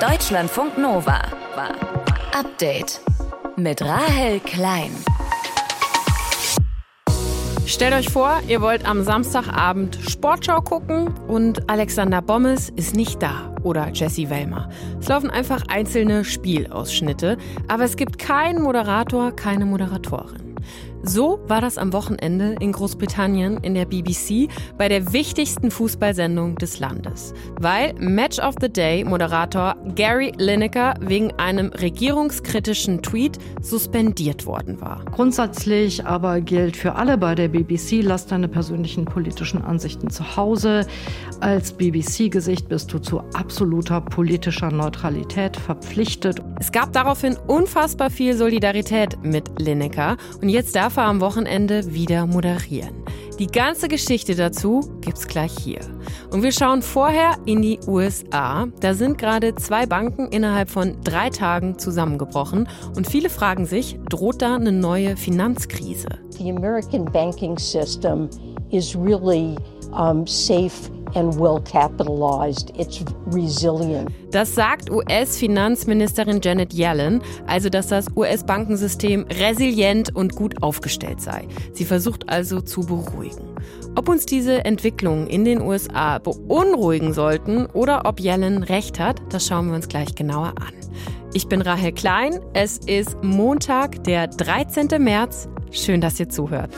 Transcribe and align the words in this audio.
Deutschlandfunk 0.00 0.78
Nova. 0.78 1.20
Update 2.32 3.02
mit 3.58 3.82
Rahel 3.82 4.40
Klein. 4.40 4.92
Stellt 7.66 7.92
euch 7.92 8.08
vor, 8.08 8.40
ihr 8.48 8.62
wollt 8.62 8.88
am 8.88 9.04
Samstagabend 9.04 9.98
Sportschau 10.08 10.62
gucken 10.62 11.08
und 11.28 11.68
Alexander 11.68 12.22
Bommes 12.22 12.70
ist 12.70 12.96
nicht 12.96 13.22
da 13.22 13.54
oder 13.62 13.90
Jesse 13.92 14.30
Wellmer. 14.30 14.70
Es 14.98 15.08
laufen 15.08 15.28
einfach 15.28 15.64
einzelne 15.68 16.24
Spielausschnitte, 16.24 17.36
aber 17.68 17.84
es 17.84 17.96
gibt 17.96 18.18
keinen 18.18 18.62
Moderator, 18.62 19.36
keine 19.36 19.66
Moderatorin. 19.66 20.56
So 21.02 21.40
war 21.48 21.62
das 21.62 21.78
am 21.78 21.94
Wochenende 21.94 22.56
in 22.60 22.72
Großbritannien 22.72 23.56
in 23.62 23.72
der 23.72 23.86
BBC 23.86 24.50
bei 24.76 24.88
der 24.88 25.14
wichtigsten 25.14 25.70
Fußballsendung 25.70 26.56
des 26.56 26.78
Landes, 26.78 27.32
weil 27.58 27.94
Match 27.94 28.38
of 28.38 28.56
the 28.60 28.68
Day 28.68 29.02
Moderator 29.02 29.76
Gary 29.94 30.32
Lineker 30.36 30.94
wegen 31.00 31.32
einem 31.38 31.68
regierungskritischen 31.68 33.02
Tweet 33.02 33.38
suspendiert 33.62 34.44
worden 34.44 34.78
war. 34.82 35.02
Grundsätzlich 35.06 36.04
aber 36.04 36.42
gilt 36.42 36.76
für 36.76 36.94
alle 36.96 37.16
bei 37.16 37.34
der 37.34 37.48
BBC, 37.48 38.02
lass 38.02 38.26
deine 38.26 38.48
persönlichen 38.48 39.06
politischen 39.06 39.62
Ansichten 39.62 40.10
zu 40.10 40.36
Hause. 40.36 40.86
Als 41.40 41.72
BBC-Gesicht 41.72 42.68
bist 42.68 42.92
du 42.92 42.98
zu 42.98 43.20
absoluter 43.32 44.02
politischer 44.02 44.70
Neutralität 44.70 45.56
verpflichtet. 45.56 46.42
Es 46.58 46.72
gab 46.72 46.92
daraufhin 46.92 47.38
unfassbar 47.46 48.10
viel 48.10 48.36
Solidarität 48.36 49.16
mit 49.22 49.58
Lineker 49.58 50.18
und 50.42 50.50
jetzt 50.50 50.76
darf 50.76 50.89
er 50.96 51.04
am 51.04 51.20
Wochenende 51.20 51.92
wieder 51.94 52.26
moderieren. 52.26 52.94
Die 53.38 53.46
ganze 53.46 53.88
Geschichte 53.88 54.34
dazu 54.34 54.80
gibt's 55.00 55.26
gleich 55.26 55.56
hier. 55.58 55.80
Und 56.30 56.42
wir 56.42 56.52
schauen 56.52 56.82
vorher 56.82 57.36
in 57.46 57.62
die 57.62 57.80
USA. 57.86 58.66
Da 58.80 58.92
sind 58.92 59.16
gerade 59.16 59.54
zwei 59.54 59.86
Banken 59.86 60.28
innerhalb 60.28 60.68
von 60.68 61.00
drei 61.02 61.30
Tagen 61.30 61.78
zusammengebrochen. 61.78 62.68
Und 62.94 63.08
viele 63.08 63.30
fragen 63.30 63.64
sich, 63.64 63.98
droht 64.10 64.42
da 64.42 64.56
eine 64.56 64.72
neue 64.72 65.16
Finanzkrise? 65.16 66.08
The 66.36 66.50
American 66.50 67.06
banking 67.06 67.58
system 67.58 68.28
is 68.70 68.94
really 68.94 69.56
um, 69.92 70.26
safe 70.26 70.90
and 71.14 71.38
well 71.38 71.62
capitalized. 71.64 72.72
It's 72.78 73.04
resilient. 73.26 74.10
Das 74.30 74.54
sagt 74.54 74.90
US-Finanzministerin 74.90 76.40
Janet 76.42 76.72
Yellen, 76.72 77.20
also 77.46 77.68
dass 77.68 77.88
das 77.88 78.06
US-Bankensystem 78.14 79.26
resilient 79.40 80.14
und 80.14 80.36
gut 80.36 80.62
aufgestellt 80.62 81.20
sei. 81.20 81.46
Sie 81.72 81.84
versucht 81.84 82.28
also 82.28 82.60
zu 82.60 82.82
beruhigen. 82.82 83.56
Ob 83.96 84.08
uns 84.08 84.26
diese 84.26 84.64
Entwicklungen 84.64 85.26
in 85.26 85.44
den 85.44 85.60
USA 85.60 86.18
beunruhigen 86.18 87.12
sollten 87.12 87.66
oder 87.66 88.02
ob 88.04 88.20
Yellen 88.20 88.62
recht 88.62 89.00
hat, 89.00 89.20
das 89.30 89.46
schauen 89.46 89.68
wir 89.68 89.74
uns 89.74 89.88
gleich 89.88 90.14
genauer 90.14 90.54
an. 90.60 90.74
Ich 91.32 91.48
bin 91.48 91.62
Rahel 91.62 91.92
Klein. 91.92 92.40
Es 92.54 92.78
ist 92.78 93.16
Montag, 93.22 94.02
der 94.04 94.26
13. 94.26 94.88
März. 94.98 95.48
Schön, 95.70 96.00
dass 96.00 96.18
ihr 96.18 96.28
zuhört. 96.28 96.70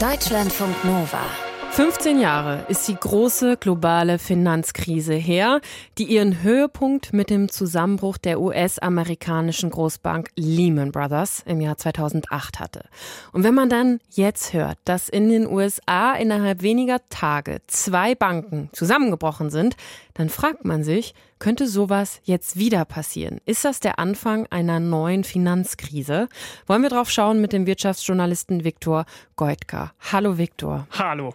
Deutschlandfunk 0.00 0.84
Nova. 0.84 1.51
15 1.72 2.20
Jahre 2.20 2.66
ist 2.68 2.86
die 2.86 2.96
große 2.96 3.56
globale 3.56 4.18
Finanzkrise 4.18 5.14
her, 5.14 5.62
die 5.96 6.04
ihren 6.04 6.42
Höhepunkt 6.42 7.14
mit 7.14 7.30
dem 7.30 7.48
Zusammenbruch 7.48 8.18
der 8.18 8.42
US-amerikanischen 8.42 9.70
Großbank 9.70 10.28
Lehman 10.36 10.92
Brothers 10.92 11.42
im 11.46 11.62
Jahr 11.62 11.78
2008 11.78 12.60
hatte. 12.60 12.84
Und 13.32 13.42
wenn 13.42 13.54
man 13.54 13.70
dann 13.70 14.00
jetzt 14.10 14.52
hört, 14.52 14.76
dass 14.84 15.08
in 15.08 15.30
den 15.30 15.46
USA 15.46 16.12
innerhalb 16.12 16.60
weniger 16.60 16.98
Tage 17.08 17.62
zwei 17.68 18.14
Banken 18.14 18.68
zusammengebrochen 18.74 19.48
sind, 19.48 19.76
dann 20.14 20.28
fragt 20.28 20.64
man 20.64 20.84
sich, 20.84 21.14
könnte 21.38 21.66
sowas 21.66 22.20
jetzt 22.24 22.56
wieder 22.56 22.84
passieren? 22.84 23.40
Ist 23.46 23.64
das 23.64 23.80
der 23.80 23.98
Anfang 23.98 24.46
einer 24.50 24.80
neuen 24.80 25.24
Finanzkrise? 25.24 26.28
Wollen 26.66 26.82
wir 26.82 26.90
drauf 26.90 27.10
schauen 27.10 27.40
mit 27.40 27.52
dem 27.52 27.66
Wirtschaftsjournalisten 27.66 28.64
Viktor 28.64 29.04
Goitka. 29.36 29.92
Hallo 30.12 30.38
Viktor. 30.38 30.86
Hallo. 30.92 31.32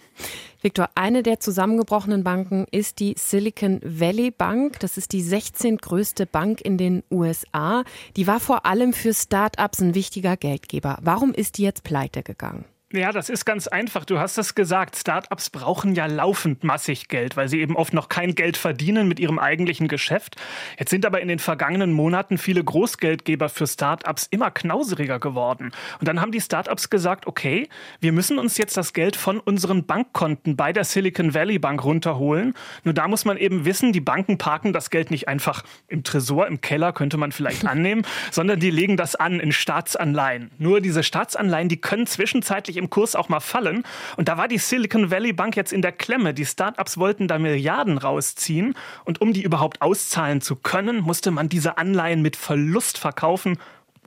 Viktor, 0.61 0.89
eine 0.95 1.23
der 1.23 1.39
zusammengebrochenen 1.39 2.23
Banken 2.23 2.65
ist 2.71 2.99
die 2.99 3.15
Silicon 3.17 3.79
Valley 3.83 4.31
Bank. 4.31 4.79
Das 4.79 4.97
ist 4.97 5.13
die 5.13 5.21
16. 5.21 5.77
größte 5.77 6.25
Bank 6.25 6.61
in 6.61 6.77
den 6.77 7.03
USA. 7.11 7.83
Die 8.15 8.27
war 8.27 8.39
vor 8.39 8.65
allem 8.65 8.93
für 8.93 9.13
Start-ups 9.13 9.81
ein 9.81 9.93
wichtiger 9.93 10.35
Geldgeber. 10.35 10.97
Warum 11.01 11.33
ist 11.33 11.57
die 11.57 11.63
jetzt 11.63 11.83
pleite 11.83 12.23
gegangen? 12.23 12.65
Ja, 12.93 13.11
das 13.11 13.27
ist 13.27 13.43
ganz 13.43 13.67
einfach. 13.67 14.05
Du 14.05 14.17
hast 14.17 14.37
es 14.37 14.55
gesagt. 14.55 14.95
Startups 14.95 15.49
brauchen 15.49 15.93
ja 15.93 16.05
laufend 16.05 16.63
massig 16.63 17.09
Geld, 17.09 17.35
weil 17.35 17.49
sie 17.49 17.59
eben 17.59 17.75
oft 17.75 17.93
noch 17.93 18.07
kein 18.07 18.33
Geld 18.33 18.55
verdienen 18.55 19.09
mit 19.09 19.19
ihrem 19.19 19.39
eigentlichen 19.39 19.89
Geschäft. 19.89 20.37
Jetzt 20.79 20.91
sind 20.91 21.05
aber 21.05 21.19
in 21.19 21.27
den 21.27 21.39
vergangenen 21.39 21.91
Monaten 21.91 22.37
viele 22.37 22.63
Großgeldgeber 22.63 23.49
für 23.49 23.67
Startups 23.67 24.27
immer 24.31 24.51
knauseriger 24.51 25.19
geworden. 25.19 25.73
Und 25.99 26.07
dann 26.07 26.21
haben 26.21 26.31
die 26.31 26.39
Startups 26.39 26.89
gesagt, 26.89 27.27
okay, 27.27 27.67
wir 27.99 28.13
müssen 28.13 28.39
uns 28.39 28.57
jetzt 28.57 28.77
das 28.77 28.93
Geld 28.93 29.17
von 29.17 29.41
unseren 29.41 29.85
Bankkonten 29.85 30.55
bei 30.55 30.71
der 30.71 30.85
Silicon 30.85 31.33
Valley 31.33 31.59
Bank 31.59 31.83
runterholen. 31.83 32.53
Nur 32.85 32.93
da 32.93 33.09
muss 33.09 33.25
man 33.25 33.35
eben 33.35 33.65
wissen, 33.65 33.91
die 33.91 33.99
Banken 33.99 34.37
parken 34.37 34.71
das 34.71 34.91
Geld 34.91 35.11
nicht 35.11 35.27
einfach 35.27 35.63
im 35.89 36.05
Tresor, 36.05 36.47
im 36.47 36.61
Keller 36.61 36.93
könnte 36.93 37.17
man 37.17 37.33
vielleicht 37.33 37.65
annehmen, 37.67 38.05
sondern 38.31 38.61
die 38.61 38.71
legen 38.71 38.95
das 38.95 39.15
an 39.15 39.41
in 39.41 39.51
Staatsanleihen. 39.51 40.51
Nur 40.57 40.79
diese 40.79 41.03
Staatsanleihen, 41.03 41.67
die 41.67 41.81
können 41.81 42.07
zwischenzeitlich 42.07 42.76
im 42.77 42.89
Kurs 42.89 43.15
auch 43.15 43.29
mal 43.29 43.39
fallen. 43.39 43.83
Und 44.15 44.27
da 44.27 44.37
war 44.37 44.47
die 44.47 44.57
Silicon 44.57 45.11
Valley 45.11 45.33
Bank 45.33 45.55
jetzt 45.55 45.73
in 45.73 45.81
der 45.81 45.91
Klemme. 45.91 46.33
Die 46.33 46.45
Startups 46.45 46.97
wollten 46.97 47.27
da 47.27 47.39
Milliarden 47.39 47.97
rausziehen. 47.97 48.75
Und 49.05 49.21
um 49.21 49.33
die 49.33 49.43
überhaupt 49.43 49.81
auszahlen 49.81 50.41
zu 50.41 50.55
können, 50.55 51.01
musste 51.01 51.31
man 51.31 51.49
diese 51.49 51.77
Anleihen 51.77 52.21
mit 52.21 52.35
Verlust 52.35 52.97
verkaufen. 52.97 53.57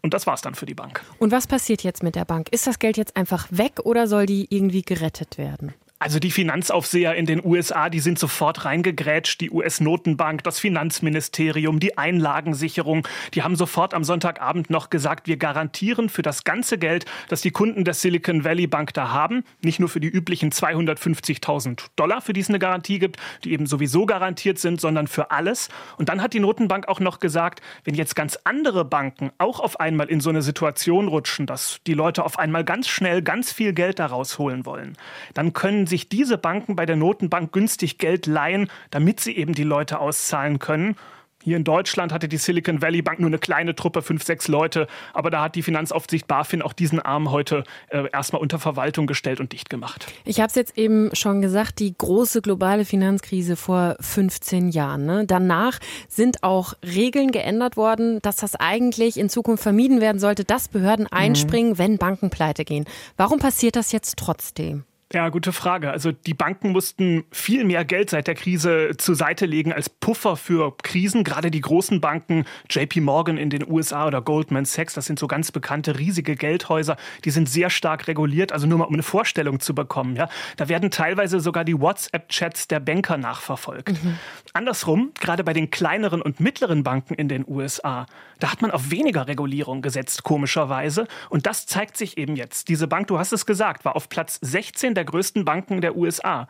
Und 0.03 0.15
das 0.15 0.27
war's 0.27 0.41
dann 0.41 0.55
für 0.55 0.67
die 0.67 0.75
Bank. 0.75 1.03
Und 1.19 1.31
was 1.31 1.47
passiert 1.47 1.83
jetzt 1.83 2.03
mit 2.03 2.15
der 2.15 2.25
Bank? 2.25 2.49
Ist 2.51 2.67
das 2.67 2.79
Geld 2.79 2.97
jetzt 2.97 3.17
einfach 3.17 3.47
weg 3.51 3.81
oder 3.85 4.07
soll 4.07 4.27
die 4.27 4.47
irgendwie 4.51 4.83
gerettet 4.83 5.37
werden? 5.37 5.75
Also 6.03 6.19
die 6.19 6.31
Finanzaufseher 6.31 7.15
in 7.15 7.27
den 7.27 7.45
USA, 7.45 7.91
die 7.91 8.01
sind 8.01 8.19
sofort 8.19 8.65
reingegrätscht. 8.65 9.39
Die 9.43 9.51
US-Notenbank, 9.51 10.43
das 10.43 10.59
Finanzministerium, 10.59 11.79
die 11.79 11.99
Einlagensicherung, 11.99 13.07
die 13.35 13.43
haben 13.43 13.55
sofort 13.55 13.93
am 13.93 14.03
Sonntagabend 14.03 14.71
noch 14.71 14.89
gesagt, 14.89 15.27
wir 15.27 15.37
garantieren 15.37 16.09
für 16.09 16.23
das 16.23 16.45
ganze 16.45 16.79
Geld, 16.79 17.05
das 17.29 17.43
die 17.43 17.51
Kunden 17.51 17.85
der 17.85 17.93
Silicon 17.93 18.45
Valley 18.45 18.67
Bank 18.67 18.95
da 18.95 19.11
haben, 19.11 19.45
nicht 19.61 19.79
nur 19.79 19.91
für 19.91 20.01
die 20.01 20.09
üblichen 20.09 20.53
250.000 20.53 21.89
Dollar, 21.97 22.23
für 22.23 22.33
die 22.33 22.41
es 22.41 22.49
eine 22.49 22.59
Garantie 22.59 22.99
gibt, 22.99 23.19
die 23.45 23.53
eben 23.53 23.67
sowieso 23.67 24.07
garantiert 24.07 24.59
sind, 24.59 24.81
sondern 24.81 25.07
für 25.07 25.31
alles. 25.31 25.69
Und 25.99 26.09
dann 26.09 26.23
hat 26.23 26.33
die 26.33 26.41
Notenbank 26.41 26.89
auch 26.89 27.01
noch 27.01 27.19
gesagt, 27.19 27.61
wenn 27.85 27.95
jetzt 27.95 28.17
ganz 28.17 28.39
andere 28.45 28.87
Banken 28.87 29.33
auch 29.37 29.61
auf 29.61 29.79
einmal 29.79 30.09
in 30.09 30.23
so 30.23 30.31
eine 30.31 30.41
Situation 30.41 31.09
rutschen, 31.09 31.45
dass 31.45 31.81
die 31.87 31.93
Leute 31.93 32.25
auf 32.25 32.39
einmal 32.39 32.65
ganz 32.65 32.89
schnell 32.89 33.21
ganz 33.21 33.53
viel 33.53 33.75
Geld 33.75 33.99
daraus 33.99 34.39
holen 34.39 34.65
wollen, 34.65 34.97
dann 35.35 35.53
können 35.53 35.90
sich 35.91 36.09
diese 36.09 36.39
Banken 36.39 36.77
bei 36.77 36.87
der 36.87 36.97
Notenbank 36.97 37.53
günstig 37.53 37.99
Geld 37.99 38.27
leihen, 38.27 38.71
damit 38.91 39.21
sie 39.21 39.37
eben 39.37 39.53
die 39.53 39.65
Leute 39.65 39.99
auszahlen 39.99 40.59
können. 40.59 40.97
Hier 41.43 41.57
in 41.57 41.65
Deutschland 41.65 42.13
hatte 42.13 42.29
die 42.29 42.37
Silicon 42.37 42.83
Valley 42.83 43.01
Bank 43.01 43.19
nur 43.19 43.29
eine 43.29 43.39
kleine 43.39 43.75
Truppe, 43.75 44.03
fünf, 44.03 44.25
sechs 44.25 44.47
Leute. 44.47 44.87
Aber 45.15 45.31
da 45.31 45.43
hat 45.43 45.55
die 45.55 45.63
Finanzaufsicht 45.63 46.27
BaFin 46.27 46.61
auch 46.61 46.75
diesen 46.75 47.01
Arm 47.01 47.31
heute 47.31 47.65
äh, 47.89 48.05
erstmal 48.13 48.43
unter 48.43 48.59
Verwaltung 48.59 49.07
gestellt 49.07 49.41
und 49.41 49.53
dicht 49.53 49.71
gemacht. 49.71 50.13
Ich 50.27 50.39
habe 50.41 50.49
es 50.49 50.55
jetzt 50.55 50.77
eben 50.77 51.09
schon 51.15 51.41
gesagt, 51.41 51.79
die 51.79 51.95
große 51.97 52.43
globale 52.43 52.85
Finanzkrise 52.85 53.57
vor 53.57 53.97
15 54.01 54.69
Jahren. 54.69 55.07
Ne? 55.07 55.25
Danach 55.27 55.79
sind 56.09 56.43
auch 56.43 56.75
Regeln 56.85 57.33
geändert 57.33 57.79
worden, 57.79 58.21
dass 58.21 58.37
das 58.37 58.55
eigentlich 58.55 59.17
in 59.17 59.31
Zukunft 59.31 59.63
vermieden 59.63 60.03
werden 60.03 60.19
sollte, 60.19 60.45
dass 60.45 60.69
Behörden 60.69 61.07
mhm. 61.11 61.17
einspringen, 61.17 61.73
mhm. 61.73 61.79
wenn 61.79 61.97
Banken 61.97 62.29
pleite 62.29 62.67
gehen. 62.67 62.85
Warum 63.17 63.39
passiert 63.39 63.77
das 63.77 63.93
jetzt 63.93 64.19
trotzdem? 64.19 64.85
Ja, 65.13 65.29
gute 65.29 65.53
Frage. 65.53 65.91
Also 65.91 66.13
die 66.13 66.35
Banken 66.35 66.71
mussten 66.71 67.25
viel 67.33 67.65
mehr 67.65 67.85
Geld 67.85 68.11
seit 68.11 68.29
der 68.29 68.37
Krise 68.37 68.93
zur 68.97 69.17
Seite 69.17 69.45
legen 69.45 69.73
als 69.73 69.89
Puffer 69.89 70.37
für 70.37 70.77
Krisen. 70.85 71.25
Gerade 71.25 71.51
die 71.51 71.61
großen 71.61 72.01
Banken, 72.01 72.45
JP 72.71 73.01
Morgan 73.01 73.37
in 73.37 73.51
den 73.51 73.69
USA 73.69 74.07
oder 74.07 74.23
Goldman 74.23 74.67
Sachs, 74.67 74.95
das 74.95 75.07
sind 75.07 75.19
so 75.19 75.27
ganz 75.27 75.51
bekannte 75.51 75.99
riesige 75.99 76.37
Geldhäuser, 76.37 76.97
die 77.25 77.31
sind 77.31 77.49
sehr 77.49 77.71
stark 77.71 78.07
reguliert. 78.07 78.53
Also 78.53 78.69
nur 78.69 78.79
mal 78.79 78.85
um 78.85 78.95
eine 78.95 79.03
Vorstellung 79.03 79.59
zu 79.59 79.75
bekommen. 79.75 80.15
Ja, 80.15 80.29
da 80.57 80.69
werden 80.69 80.93
teilweise 80.93 81.41
sogar 81.41 81.65
die 81.65 81.81
WhatsApp-Chats 81.81 82.69
der 82.69 82.79
Banker 82.79 83.17
nachverfolgt. 83.17 84.05
Mhm. 84.05 84.17
Andersrum, 84.53 85.11
gerade 85.19 85.43
bei 85.43 85.55
den 85.55 85.73
kleineren 85.73 86.23
und 86.23 86.39
mittleren 86.39 86.85
Banken 86.85 87.15
in 87.15 87.27
den 87.27 87.45
USA, 87.49 88.07
da 88.39 88.53
hat 88.53 88.63
man 88.63 88.71
auf 88.71 88.93
weniger 88.93 89.27
Regulierung 89.27 89.83
gesetzt, 89.83 90.23
komischerweise. 90.23 91.09
Und 91.31 91.47
das 91.47 91.67
zeigt 91.67 91.97
sich 91.97 92.17
eben 92.17 92.37
jetzt. 92.37 92.69
Diese 92.69 92.87
Bank, 92.87 93.09
du 93.09 93.19
hast 93.19 93.33
es 93.33 93.45
gesagt, 93.45 93.85
war 93.85 93.97
auf 93.97 94.09
Platz 94.09 94.39
16 94.41 94.95
der 95.01 95.07
größten 95.07 95.47
Banken 95.47 95.81
der 95.81 95.97
USA. 95.97 96.47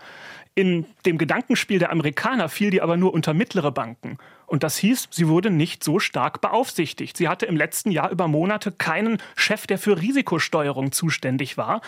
In 0.56 0.84
dem 1.06 1.16
Gedankenspiel 1.16 1.78
der 1.78 1.92
Amerikaner 1.92 2.48
fiel 2.48 2.70
die 2.70 2.82
aber 2.82 2.96
nur 2.96 3.14
unter 3.14 3.32
mittlere 3.32 3.70
Banken. 3.70 4.18
Und 4.46 4.64
das 4.64 4.76
hieß, 4.78 5.08
sie 5.12 5.28
wurde 5.28 5.48
nicht 5.48 5.84
so 5.84 6.00
stark 6.00 6.40
beaufsichtigt. 6.40 7.16
Sie 7.16 7.28
hatte 7.28 7.46
im 7.46 7.56
letzten 7.56 7.92
Jahr 7.92 8.10
über 8.10 8.26
Monate 8.26 8.72
keinen 8.72 9.18
Chef, 9.36 9.68
der 9.68 9.78
für 9.78 10.00
Risikosteuerung 10.00 10.90
zuständig 10.90 11.56
war. 11.56 11.80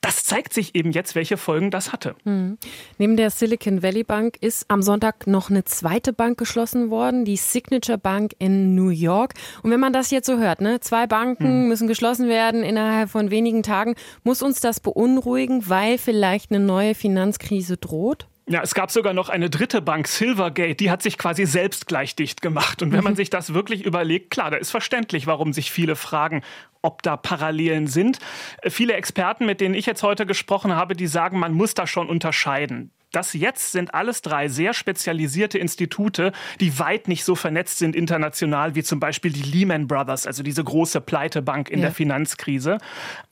Das 0.00 0.22
zeigt 0.22 0.54
sich 0.54 0.76
eben 0.76 0.92
jetzt, 0.92 1.16
welche 1.16 1.36
Folgen 1.36 1.70
das 1.72 1.92
hatte. 1.92 2.14
Mhm. 2.24 2.58
Neben 2.98 3.16
der 3.16 3.30
Silicon 3.30 3.82
Valley 3.82 4.04
Bank 4.04 4.36
ist 4.40 4.70
am 4.70 4.80
Sonntag 4.80 5.26
noch 5.26 5.50
eine 5.50 5.64
zweite 5.64 6.12
Bank 6.12 6.38
geschlossen 6.38 6.90
worden, 6.90 7.24
die 7.24 7.36
Signature 7.36 7.98
Bank 7.98 8.32
in 8.38 8.76
New 8.76 8.90
York. 8.90 9.34
Und 9.62 9.72
wenn 9.72 9.80
man 9.80 9.92
das 9.92 10.10
jetzt 10.10 10.26
so 10.26 10.38
hört, 10.38 10.60
ne, 10.60 10.78
zwei 10.80 11.08
Banken 11.08 11.62
mhm. 11.62 11.68
müssen 11.68 11.88
geschlossen 11.88 12.28
werden 12.28 12.62
innerhalb 12.62 13.10
von 13.10 13.30
wenigen 13.30 13.64
Tagen, 13.64 13.96
muss 14.22 14.40
uns 14.40 14.60
das 14.60 14.78
beunruhigen, 14.78 15.68
weil 15.68 15.98
vielleicht 15.98 16.52
eine 16.52 16.60
neue 16.60 16.94
Finanzkrise 16.94 17.76
droht? 17.76 18.28
Ja, 18.50 18.62
es 18.62 18.74
gab 18.74 18.90
sogar 18.90 19.12
noch 19.12 19.28
eine 19.28 19.50
dritte 19.50 19.82
Bank, 19.82 20.08
Silvergate, 20.08 20.76
die 20.76 20.90
hat 20.90 21.02
sich 21.02 21.18
quasi 21.18 21.44
selbst 21.44 21.86
gleich 21.86 22.16
dicht 22.16 22.40
gemacht. 22.40 22.80
Und 22.80 22.92
wenn 22.92 23.04
man 23.04 23.12
mhm. 23.12 23.18
sich 23.18 23.28
das 23.28 23.52
wirklich 23.52 23.84
überlegt, 23.84 24.30
klar, 24.30 24.50
da 24.50 24.56
ist 24.56 24.70
verständlich, 24.70 25.26
warum 25.26 25.52
sich 25.52 25.70
viele 25.70 25.96
fragen, 25.96 26.42
ob 26.82 27.02
da 27.02 27.16
Parallelen 27.16 27.86
sind. 27.86 28.18
Äh, 28.62 28.70
viele 28.70 28.94
Experten, 28.94 29.46
mit 29.46 29.60
denen 29.60 29.74
ich 29.74 29.86
jetzt 29.86 30.02
heute 30.02 30.26
gesprochen 30.26 30.74
habe, 30.74 30.94
die 30.94 31.06
sagen, 31.06 31.38
man 31.38 31.52
muss 31.52 31.74
da 31.74 31.86
schon 31.86 32.08
unterscheiden. 32.08 32.92
Das 33.12 33.32
jetzt 33.32 33.72
sind 33.72 33.94
alles 33.94 34.20
drei 34.20 34.48
sehr 34.48 34.74
spezialisierte 34.74 35.58
Institute, 35.58 36.32
die 36.60 36.78
weit 36.78 37.08
nicht 37.08 37.24
so 37.24 37.34
vernetzt 37.34 37.78
sind 37.78 37.96
international 37.96 38.74
wie 38.74 38.82
zum 38.82 39.00
Beispiel 39.00 39.32
die 39.32 39.42
Lehman 39.42 39.86
Brothers, 39.86 40.26
also 40.26 40.42
diese 40.42 40.62
große 40.62 41.00
Pleitebank 41.00 41.70
in 41.70 41.78
ja. 41.78 41.86
der 41.86 41.94
Finanzkrise. 41.94 42.78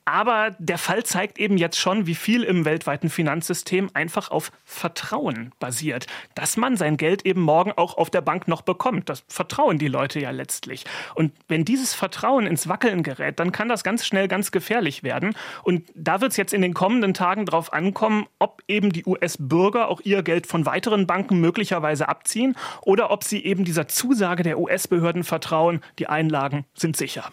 Aber 0.07 0.55
der 0.57 0.77
Fall 0.77 1.03
zeigt 1.03 1.37
eben 1.37 1.57
jetzt 1.57 1.77
schon, 1.77 2.07
wie 2.07 2.15
viel 2.15 2.43
im 2.43 2.63
weltweiten 2.63 3.09
Finanzsystem 3.09 3.89
einfach 3.93 4.31
auf 4.31 4.53
Vertrauen 4.63 5.51
basiert. 5.59 6.07
Dass 6.33 6.55
man 6.55 6.77
sein 6.77 6.95
Geld 6.95 7.25
eben 7.25 7.41
morgen 7.41 7.73
auch 7.73 7.97
auf 7.97 8.09
der 8.09 8.21
Bank 8.21 8.47
noch 8.47 8.61
bekommt. 8.61 9.09
Das 9.09 9.25
vertrauen 9.27 9.79
die 9.79 9.89
Leute 9.89 10.21
ja 10.21 10.31
letztlich. 10.31 10.85
Und 11.13 11.33
wenn 11.49 11.65
dieses 11.65 11.93
Vertrauen 11.93 12.47
ins 12.47 12.69
Wackeln 12.69 13.03
gerät, 13.03 13.37
dann 13.41 13.51
kann 13.51 13.67
das 13.67 13.83
ganz 13.83 14.05
schnell 14.05 14.29
ganz 14.29 14.51
gefährlich 14.51 15.03
werden. 15.03 15.35
Und 15.63 15.83
da 15.93 16.21
wird 16.21 16.31
es 16.31 16.37
jetzt 16.37 16.53
in 16.53 16.61
den 16.61 16.73
kommenden 16.73 17.13
Tagen 17.13 17.45
darauf 17.45 17.73
ankommen, 17.73 18.27
ob 18.39 18.63
eben 18.69 18.93
die 18.93 19.03
US-Bürger 19.05 19.89
auch 19.89 19.99
ihr 20.05 20.23
Geld 20.23 20.47
von 20.47 20.65
weiteren 20.65 21.05
Banken 21.05 21.41
möglicherweise 21.41 22.07
abziehen 22.07 22.55
oder 22.81 23.11
ob 23.11 23.25
sie 23.25 23.43
eben 23.43 23.65
dieser 23.65 23.89
Zusage 23.89 24.43
der 24.43 24.57
US-Behörden 24.57 25.25
vertrauen, 25.25 25.81
die 25.99 26.07
Einlagen 26.07 26.63
sind 26.75 26.95
sicher. 26.95 27.29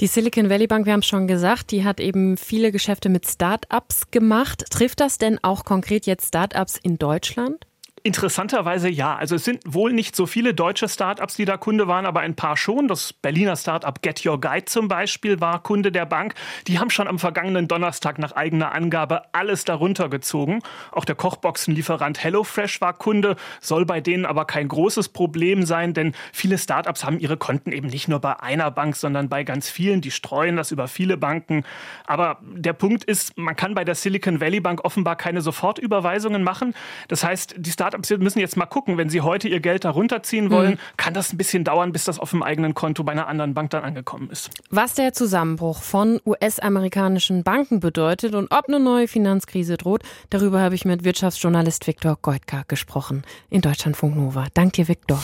Die 0.00 0.06
Silicon 0.08 0.50
Valley 0.50 0.66
Bank, 0.66 0.86
wir 0.86 0.92
haben 0.92 1.00
es 1.00 1.06
schon 1.06 1.28
gesagt, 1.28 1.70
die 1.70 1.84
hat 1.84 2.00
eben 2.00 2.36
viele 2.36 2.72
Geschäfte 2.72 3.08
mit 3.08 3.28
Start-ups 3.28 4.10
gemacht. 4.10 4.64
Trifft 4.70 5.00
das 5.00 5.18
denn 5.18 5.38
auch 5.42 5.64
konkret 5.64 6.06
jetzt 6.06 6.28
Start-ups 6.28 6.78
in 6.82 6.98
Deutschland? 6.98 7.66
Interessanterweise 8.06 8.90
ja. 8.90 9.16
Also 9.16 9.36
es 9.36 9.46
sind 9.46 9.62
wohl 9.64 9.94
nicht 9.94 10.14
so 10.14 10.26
viele 10.26 10.52
deutsche 10.52 10.90
Startups, 10.90 11.36
die 11.36 11.46
da 11.46 11.56
Kunde 11.56 11.88
waren, 11.88 12.04
aber 12.04 12.20
ein 12.20 12.36
paar 12.36 12.58
schon. 12.58 12.86
Das 12.86 13.14
Berliner 13.14 13.56
Startup 13.56 14.02
Get 14.02 14.26
Your 14.26 14.38
Guide 14.38 14.66
zum 14.66 14.88
Beispiel 14.88 15.40
war 15.40 15.62
Kunde 15.62 15.90
der 15.90 16.04
Bank. 16.04 16.34
Die 16.66 16.78
haben 16.78 16.90
schon 16.90 17.08
am 17.08 17.18
vergangenen 17.18 17.66
Donnerstag 17.66 18.18
nach 18.18 18.32
eigener 18.32 18.72
Angabe 18.72 19.22
alles 19.32 19.64
darunter 19.64 20.10
gezogen. 20.10 20.60
Auch 20.92 21.06
der 21.06 21.14
Kochboxenlieferant 21.14 22.22
HelloFresh 22.22 22.82
war 22.82 22.92
Kunde, 22.92 23.36
soll 23.62 23.86
bei 23.86 24.02
denen 24.02 24.26
aber 24.26 24.44
kein 24.44 24.68
großes 24.68 25.08
Problem 25.08 25.64
sein, 25.64 25.94
denn 25.94 26.12
viele 26.30 26.58
Startups 26.58 27.04
haben 27.04 27.18
ihre 27.18 27.38
Konten 27.38 27.72
eben 27.72 27.86
nicht 27.86 28.08
nur 28.08 28.18
bei 28.18 28.38
einer 28.38 28.70
Bank, 28.70 28.96
sondern 28.96 29.30
bei 29.30 29.44
ganz 29.44 29.70
vielen. 29.70 30.02
Die 30.02 30.10
streuen 30.10 30.56
das 30.56 30.72
über 30.72 30.88
viele 30.88 31.16
Banken. 31.16 31.64
Aber 32.04 32.36
der 32.42 32.74
Punkt 32.74 33.04
ist, 33.04 33.38
man 33.38 33.56
kann 33.56 33.74
bei 33.74 33.84
der 33.86 33.94
Silicon 33.94 34.42
Valley 34.42 34.60
Bank 34.60 34.84
offenbar 34.84 35.16
keine 35.16 35.40
Sofortüberweisungen 35.40 36.42
machen. 36.42 36.74
Das 37.08 37.24
heißt, 37.24 37.54
die 37.56 37.70
Startups 37.70 37.93
Startups 37.94 38.22
müssen 38.22 38.40
jetzt 38.40 38.56
mal 38.56 38.66
gucken, 38.66 38.96
wenn 38.98 39.08
sie 39.08 39.20
heute 39.20 39.48
ihr 39.48 39.60
Geld 39.60 39.84
darunter 39.84 40.22
ziehen 40.22 40.50
wollen, 40.50 40.72
mhm. 40.72 40.78
kann 40.96 41.14
das 41.14 41.32
ein 41.32 41.36
bisschen 41.36 41.64
dauern, 41.64 41.92
bis 41.92 42.04
das 42.04 42.18
auf 42.18 42.30
dem 42.30 42.42
eigenen 42.42 42.74
Konto 42.74 43.04
bei 43.04 43.12
einer 43.12 43.28
anderen 43.28 43.54
Bank 43.54 43.70
dann 43.70 43.84
angekommen 43.84 44.30
ist. 44.30 44.50
Was 44.70 44.94
der 44.94 45.12
Zusammenbruch 45.12 45.82
von 45.82 46.20
US-amerikanischen 46.26 47.42
Banken 47.44 47.80
bedeutet 47.80 48.34
und 48.34 48.50
ob 48.50 48.68
eine 48.68 48.80
neue 48.80 49.08
Finanzkrise 49.08 49.76
droht, 49.76 50.02
darüber 50.30 50.60
habe 50.60 50.74
ich 50.74 50.84
mit 50.84 51.04
Wirtschaftsjournalist 51.04 51.86
Viktor 51.86 52.18
Goitka 52.20 52.64
gesprochen 52.68 53.22
in 53.50 53.60
Deutschlandfunk 53.60 54.16
Nova. 54.16 54.46
Danke 54.54 54.82
dir, 54.82 54.88
Viktor. 54.88 55.22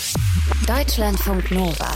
Deutschlandfunk 0.66 1.50
Nova. 1.50 1.90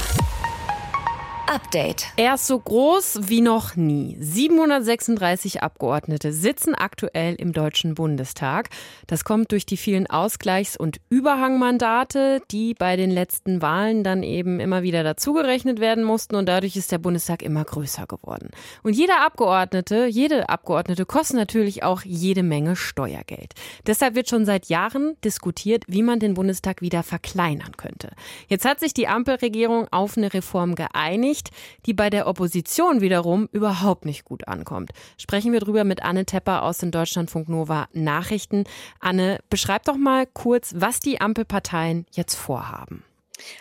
Update. 1.47 2.07
Er 2.17 2.35
ist 2.35 2.47
so 2.47 2.59
groß 2.59 3.29
wie 3.29 3.43
noch 3.43 3.77
nie. 3.77 4.17
736 4.19 5.63
Abgeordnete 5.63 6.33
sitzen 6.33 6.75
aktuell 6.75 7.35
im 7.35 7.53
Deutschen 7.53 7.95
Bundestag. 7.95 8.71
Das 9.07 9.25
kommt 9.25 9.53
durch 9.53 9.67
die 9.67 9.77
vielen 9.77 10.07
Ausgleichs- 10.07 10.79
und 10.79 11.01
Überhangmandate, 11.11 12.41
die 12.51 12.73
bei 12.73 12.97
den 12.97 13.11
letzten 13.11 13.61
Wahlen 13.61 14.05
dann 14.05 14.23
eben 14.23 14.59
immer 14.59 14.83
wieder 14.83 15.05
dazugerechnet 15.05 15.81
werden 15.81 16.03
mussten 16.03 16.35
und 16.35 16.47
dadurch 16.47 16.77
ist 16.77 16.93
der 16.93 16.99
Bundestag 16.99 17.43
immer 17.43 17.65
größer 17.65 18.07
geworden. 18.07 18.49
Und 18.83 18.95
jeder 18.95 19.25
Abgeordnete, 19.25 20.07
jede 20.07 20.49
Abgeordnete 20.49 21.05
kostet 21.05 21.37
natürlich 21.37 21.83
auch 21.83 22.03
jede 22.03 22.43
Menge 22.43 22.75
Steuergeld. 22.75 23.53
Deshalb 23.87 24.15
wird 24.15 24.31
schon 24.31 24.47
seit 24.47 24.67
Jahren 24.67 25.17
diskutiert, 25.23 25.85
wie 25.89 26.03
man 26.03 26.21
den 26.21 26.35
Bundestag 26.35 26.81
wieder 26.81 27.03
verkleinern 27.03 27.77
könnte. 27.77 28.13
Jetzt 28.49 28.65
hat 28.65 28.81
sich 28.81 28.95
die 28.95 29.09
Ampelregierung 29.09 29.89
auf 29.91 30.17
eine 30.17 30.33
Reform 30.33 30.75
geeinigt 30.75 31.34
nicht, 31.35 31.51
die 31.85 31.95
bei 31.95 32.11
der 32.11 32.29
Opposition 32.29 33.01
wiederum 33.01 33.49
überhaupt 33.51 34.05
nicht 34.05 34.25
gut 34.25 34.47
ankommt. 34.47 34.93
Sprechen 35.19 35.53
wir 35.53 35.59
drüber 35.59 35.83
mit 35.83 36.01
Anne 36.01 36.27
Tepper 36.27 36.63
aus 36.63 36.79
den 36.79 36.93
Deutschlandfunk 36.93 37.49
Nova 37.49 37.89
Nachrichten. 37.93 38.63
Anne, 39.01 39.41
beschreib 39.51 39.83
doch 39.85 39.97
mal 39.97 40.27
kurz, 40.27 40.75
was 40.77 41.01
die 41.01 41.21
Ampelparteien 41.21 42.07
jetzt 42.13 42.37
vorhaben. 42.37 43.03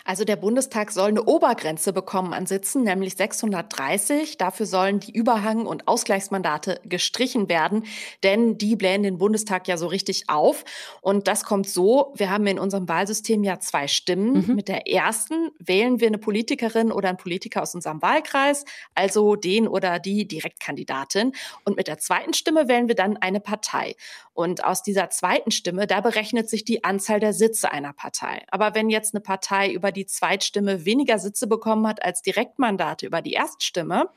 Also 0.04 0.24
der 0.24 0.36
Bundestag 0.36 0.92
soll 0.92 1.08
eine 1.08 1.24
Obergrenze 1.24 1.92
bekommen 1.92 2.32
an 2.32 2.46
Sitzen, 2.46 2.84
nämlich 2.84 3.16
630. 3.16 4.38
Dafür 4.38 4.66
sollen 4.66 5.00
die 5.00 5.12
Überhang- 5.12 5.66
und 5.66 5.88
Ausgleichsmandate 5.88 6.80
gestrichen 6.84 7.48
werden, 7.48 7.84
denn 8.22 8.56
die 8.56 8.76
blähen 8.76 9.02
den 9.02 9.18
Bundestag 9.18 9.66
ja 9.66 9.76
so 9.76 9.86
richtig 9.86 10.28
auf. 10.28 10.64
Und 11.00 11.26
das 11.26 11.44
kommt 11.44 11.68
so, 11.68 12.12
wir 12.16 12.30
haben 12.30 12.46
in 12.46 12.58
unserem 12.58 12.88
Wahlsystem 12.88 13.42
ja 13.42 13.58
zwei 13.58 13.88
Stimmen. 13.88 14.46
Mhm. 14.46 14.54
Mit 14.54 14.68
der 14.68 14.86
ersten 14.88 15.50
wählen 15.58 16.00
wir 16.00 16.06
eine 16.06 16.18
Politikerin 16.18 16.92
oder 16.92 17.08
einen 17.08 17.18
Politiker 17.18 17.62
aus 17.62 17.74
unserem 17.74 18.00
Wahlkreis, 18.00 18.64
also 18.94 19.34
den 19.34 19.66
oder 19.66 19.98
die 19.98 20.28
Direktkandidatin. 20.28 21.32
Und 21.64 21.76
mit 21.76 21.88
der 21.88 21.98
zweiten 21.98 22.34
Stimme 22.34 22.68
wählen 22.68 22.88
wir 22.88 22.94
dann 22.94 23.16
eine 23.16 23.40
Partei. 23.40 23.96
Und 24.32 24.64
aus 24.64 24.82
dieser 24.82 25.10
zweiten 25.10 25.50
Stimme, 25.50 25.86
da 25.86 26.00
berechnet 26.00 26.48
sich 26.48 26.64
die 26.64 26.84
Anzahl 26.84 27.20
der 27.20 27.32
Sitze 27.32 27.70
einer 27.70 27.92
Partei. 27.92 28.44
Aber 28.50 28.74
wenn 28.74 28.90
jetzt 28.90 29.14
eine 29.14 29.20
Partei 29.20 29.63
über 29.72 29.92
die 29.92 30.06
Zweitstimme 30.06 30.84
weniger 30.84 31.18
Sitze 31.18 31.46
bekommen 31.46 31.86
hat 31.86 32.02
als 32.02 32.22
Direktmandate 32.22 33.06
über 33.06 33.22
die 33.22 33.32
Erststimme, 33.32 34.08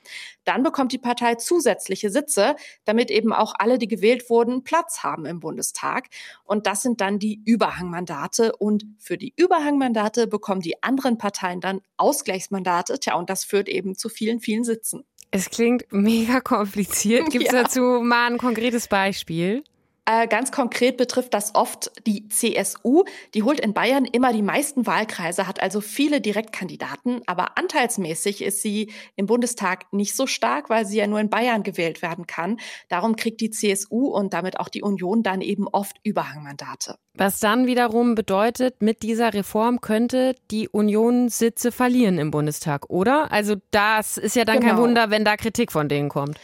dann 0.43 0.63
bekommt 0.63 0.91
die 0.91 0.97
Partei 0.97 1.35
zusätzliche 1.35 2.09
Sitze, 2.09 2.55
damit 2.85 3.11
eben 3.11 3.33
auch 3.33 3.53
alle, 3.57 3.77
die 3.77 3.87
gewählt 3.87 4.29
wurden, 4.29 4.63
Platz 4.63 5.03
haben 5.03 5.25
im 5.25 5.39
Bundestag. 5.39 6.07
Und 6.43 6.67
das 6.67 6.81
sind 6.81 7.01
dann 7.01 7.19
die 7.19 7.41
Überhangmandate. 7.45 8.55
Und 8.55 8.85
für 8.97 9.17
die 9.17 9.33
Überhangmandate 9.35 10.27
bekommen 10.27 10.61
die 10.61 10.81
anderen 10.83 11.17
Parteien 11.17 11.61
dann 11.61 11.81
Ausgleichsmandate. 11.97 12.99
Tja, 12.99 13.15
und 13.15 13.29
das 13.29 13.43
führt 13.43 13.69
eben 13.69 13.95
zu 13.95 14.09
vielen, 14.09 14.39
vielen 14.39 14.63
Sitzen. 14.63 15.03
Es 15.31 15.49
klingt 15.49 15.85
mega 15.91 16.39
kompliziert. 16.39 17.29
Gibt 17.29 17.47
es 17.47 17.51
ja. 17.53 17.63
dazu 17.63 17.81
mal 18.01 18.31
ein 18.31 18.37
konkretes 18.37 18.87
Beispiel? 18.87 19.63
Äh, 20.09 20.27
ganz 20.27 20.53
konkret 20.53 20.95
betrifft 20.95 21.33
das 21.33 21.53
oft 21.53 21.91
die 22.07 22.29
CSU. 22.29 23.03
Die 23.33 23.43
holt 23.43 23.59
in 23.59 23.73
Bayern 23.73 24.05
immer 24.05 24.31
die 24.31 24.41
meisten 24.41 24.87
Wahlkreise, 24.87 25.47
hat 25.47 25.61
also 25.61 25.81
viele 25.81 26.21
Direktkandidaten, 26.21 27.21
aber 27.25 27.57
anteilsmäßig 27.57 28.41
ist 28.41 28.61
sie 28.61 28.93
im 29.17 29.25
Bundestag 29.25 29.91
nicht 29.91 30.15
so 30.15 30.25
stark, 30.25 30.69
weil 30.69 30.85
sie 30.85 30.97
ja 30.97 31.07
nur 31.07 31.19
in 31.19 31.29
Bayern 31.29 31.61
gewählt 31.61 32.01
werden 32.01 32.25
kann. 32.25 32.57
Darum 32.87 33.17
kriegt 33.17 33.41
die 33.41 33.49
CSU 33.49 34.07
und 34.07 34.33
damit 34.33 34.61
auch 34.61 34.69
die 34.69 34.81
Union 34.81 35.23
dann 35.23 35.41
eben 35.41 35.67
oft 35.67 35.97
Überhangmandate. 36.03 36.97
Was 37.13 37.41
dann 37.41 37.67
wiederum 37.67 38.15
bedeutet, 38.15 38.81
mit 38.81 39.03
dieser 39.03 39.33
Reform 39.33 39.81
könnte 39.81 40.35
die 40.51 40.69
Union 40.69 41.27
Sitze 41.27 41.73
verlieren 41.73 42.17
im 42.17 42.31
Bundestag, 42.31 42.89
oder? 42.89 43.29
Also 43.33 43.55
das 43.71 44.17
ist 44.17 44.37
ja 44.37 44.45
dann 44.45 44.61
genau. 44.61 44.73
kein 44.73 44.81
Wunder, 44.81 45.09
wenn 45.09 45.25
da 45.25 45.35
Kritik 45.35 45.73
von 45.73 45.89
denen 45.89 46.07
kommt. 46.07 46.37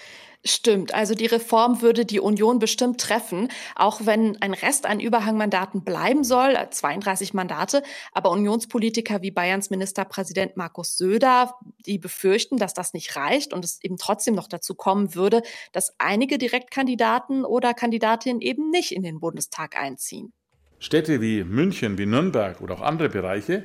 Stimmt, 0.45 0.93
also 0.93 1.15
die 1.15 1.25
Reform 1.25 1.81
würde 1.81 2.03
die 2.03 2.19
Union 2.19 2.59
bestimmt 2.59 2.99
treffen, 2.99 3.47
auch 3.75 4.05
wenn 4.05 4.41
ein 4.41 4.53
Rest 4.53 4.85
an 4.85 4.99
Überhangmandaten 4.99 5.85
bleiben 5.85 6.25
soll, 6.25 6.57
32 6.69 7.33
Mandate. 7.33 7.81
Aber 8.11 8.29
Unionspolitiker 8.31 9.21
wie 9.21 9.31
Bayerns 9.31 9.69
Ministerpräsident 9.69 10.57
Markus 10.57 10.97
Söder, 10.97 11.55
die 11.85 11.97
befürchten, 11.97 12.57
dass 12.57 12.73
das 12.73 12.93
nicht 12.93 13.15
reicht 13.15 13.53
und 13.53 13.63
es 13.63 13.81
eben 13.81 13.95
trotzdem 13.95 14.35
noch 14.35 14.49
dazu 14.49 14.75
kommen 14.75 15.15
würde, 15.15 15.43
dass 15.71 15.93
einige 15.97 16.37
Direktkandidaten 16.37 17.45
oder 17.45 17.73
Kandidatinnen 17.73 18.41
eben 18.41 18.69
nicht 18.69 18.91
in 18.91 19.03
den 19.03 19.21
Bundestag 19.21 19.77
einziehen. 19.77 20.33
Städte 20.79 21.21
wie 21.21 21.45
München, 21.45 21.97
wie 21.97 22.05
Nürnberg 22.05 22.59
oder 22.59 22.75
auch 22.75 22.81
andere 22.81 23.07
Bereiche 23.07 23.63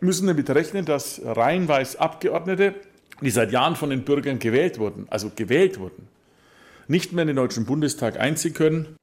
müssen 0.00 0.26
damit 0.26 0.50
rechnen, 0.50 0.84
dass 0.84 1.22
reihenweise 1.24 1.98
Abgeordnete 1.98 2.74
die 3.20 3.30
seit 3.30 3.52
Jahren 3.52 3.76
von 3.76 3.90
den 3.90 4.04
Bürgern 4.04 4.38
gewählt 4.38 4.78
wurden, 4.78 5.06
also 5.10 5.30
gewählt 5.34 5.78
wurden, 5.78 6.08
nicht 6.88 7.12
mehr 7.12 7.22
in 7.22 7.28
den 7.28 7.36
Deutschen 7.36 7.66
Bundestag 7.66 8.18
einziehen 8.18 8.54
können. 8.54 8.96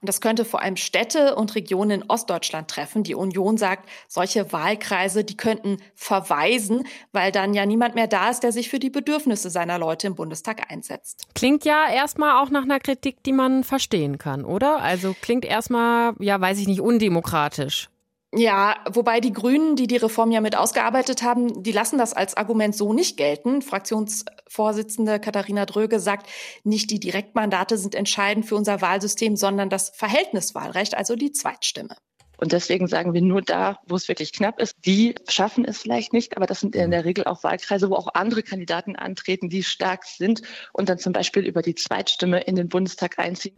Und 0.00 0.08
das 0.08 0.20
könnte 0.20 0.44
vor 0.44 0.62
allem 0.62 0.76
Städte 0.76 1.34
und 1.34 1.54
Regionen 1.54 2.02
in 2.02 2.04
Ostdeutschland 2.08 2.70
treffen. 2.70 3.02
Die 3.02 3.14
Union 3.14 3.56
sagt, 3.58 3.88
solche 4.08 4.52
Wahlkreise, 4.52 5.24
die 5.24 5.36
könnten 5.36 5.78
verweisen, 5.94 6.86
weil 7.12 7.32
dann 7.32 7.52
ja 7.52 7.66
niemand 7.66 7.94
mehr 7.94 8.06
da 8.06 8.30
ist, 8.30 8.42
der 8.42 8.52
sich 8.52 8.68
für 8.68 8.78
die 8.78 8.90
Bedürfnisse 8.90 9.50
seiner 9.50 9.78
Leute 9.78 10.06
im 10.06 10.14
Bundestag 10.14 10.70
einsetzt. 10.70 11.26
Klingt 11.34 11.64
ja 11.64 11.90
erstmal 11.90 12.42
auch 12.42 12.50
nach 12.50 12.62
einer 12.62 12.78
Kritik, 12.78 13.22
die 13.24 13.32
man 13.32 13.64
verstehen 13.64 14.18
kann, 14.18 14.44
oder? 14.44 14.80
Also 14.80 15.14
klingt 15.20 15.44
erstmal, 15.44 16.14
ja, 16.20 16.40
weiß 16.40 16.58
ich 16.60 16.68
nicht, 16.68 16.80
undemokratisch. 16.80 17.88
Ja, 18.38 18.76
wobei 18.90 19.20
die 19.20 19.32
Grünen, 19.32 19.76
die 19.76 19.86
die 19.86 19.96
Reform 19.96 20.30
ja 20.30 20.42
mit 20.42 20.56
ausgearbeitet 20.56 21.22
haben, 21.22 21.62
die 21.62 21.72
lassen 21.72 21.96
das 21.96 22.12
als 22.12 22.36
Argument 22.36 22.76
so 22.76 22.92
nicht 22.92 23.16
gelten. 23.16 23.62
Fraktionsvorsitzende 23.62 25.18
Katharina 25.18 25.64
Dröge 25.64 26.00
sagt, 26.00 26.28
nicht 26.62 26.90
die 26.90 27.00
Direktmandate 27.00 27.78
sind 27.78 27.94
entscheidend 27.94 28.44
für 28.44 28.56
unser 28.56 28.82
Wahlsystem, 28.82 29.36
sondern 29.36 29.70
das 29.70 29.88
Verhältniswahlrecht, 29.88 30.98
also 30.98 31.16
die 31.16 31.32
Zweitstimme. 31.32 31.96
Und 32.36 32.52
deswegen 32.52 32.86
sagen 32.86 33.14
wir 33.14 33.22
nur 33.22 33.42
da, 33.42 33.78
wo 33.86 33.96
es 33.96 34.08
wirklich 34.08 34.32
knapp 34.32 34.60
ist, 34.60 34.74
die 34.84 35.14
schaffen 35.28 35.64
es 35.64 35.78
vielleicht 35.78 36.12
nicht, 36.12 36.36
aber 36.36 36.46
das 36.46 36.60
sind 36.60 36.76
in 36.76 36.90
der 36.90 37.04
Regel 37.04 37.24
auch 37.24 37.44
Wahlkreise, 37.44 37.90
wo 37.90 37.94
auch 37.94 38.08
andere 38.14 38.42
Kandidaten 38.42 38.96
antreten, 38.96 39.48
die 39.48 39.62
stark 39.62 40.04
sind 40.04 40.42
und 40.72 40.88
dann 40.88 40.98
zum 40.98 41.12
Beispiel 41.12 41.44
über 41.46 41.62
die 41.62 41.74
Zweitstimme 41.74 42.40
in 42.40 42.56
den 42.56 42.68
Bundestag 42.68 43.18
einziehen. 43.18 43.56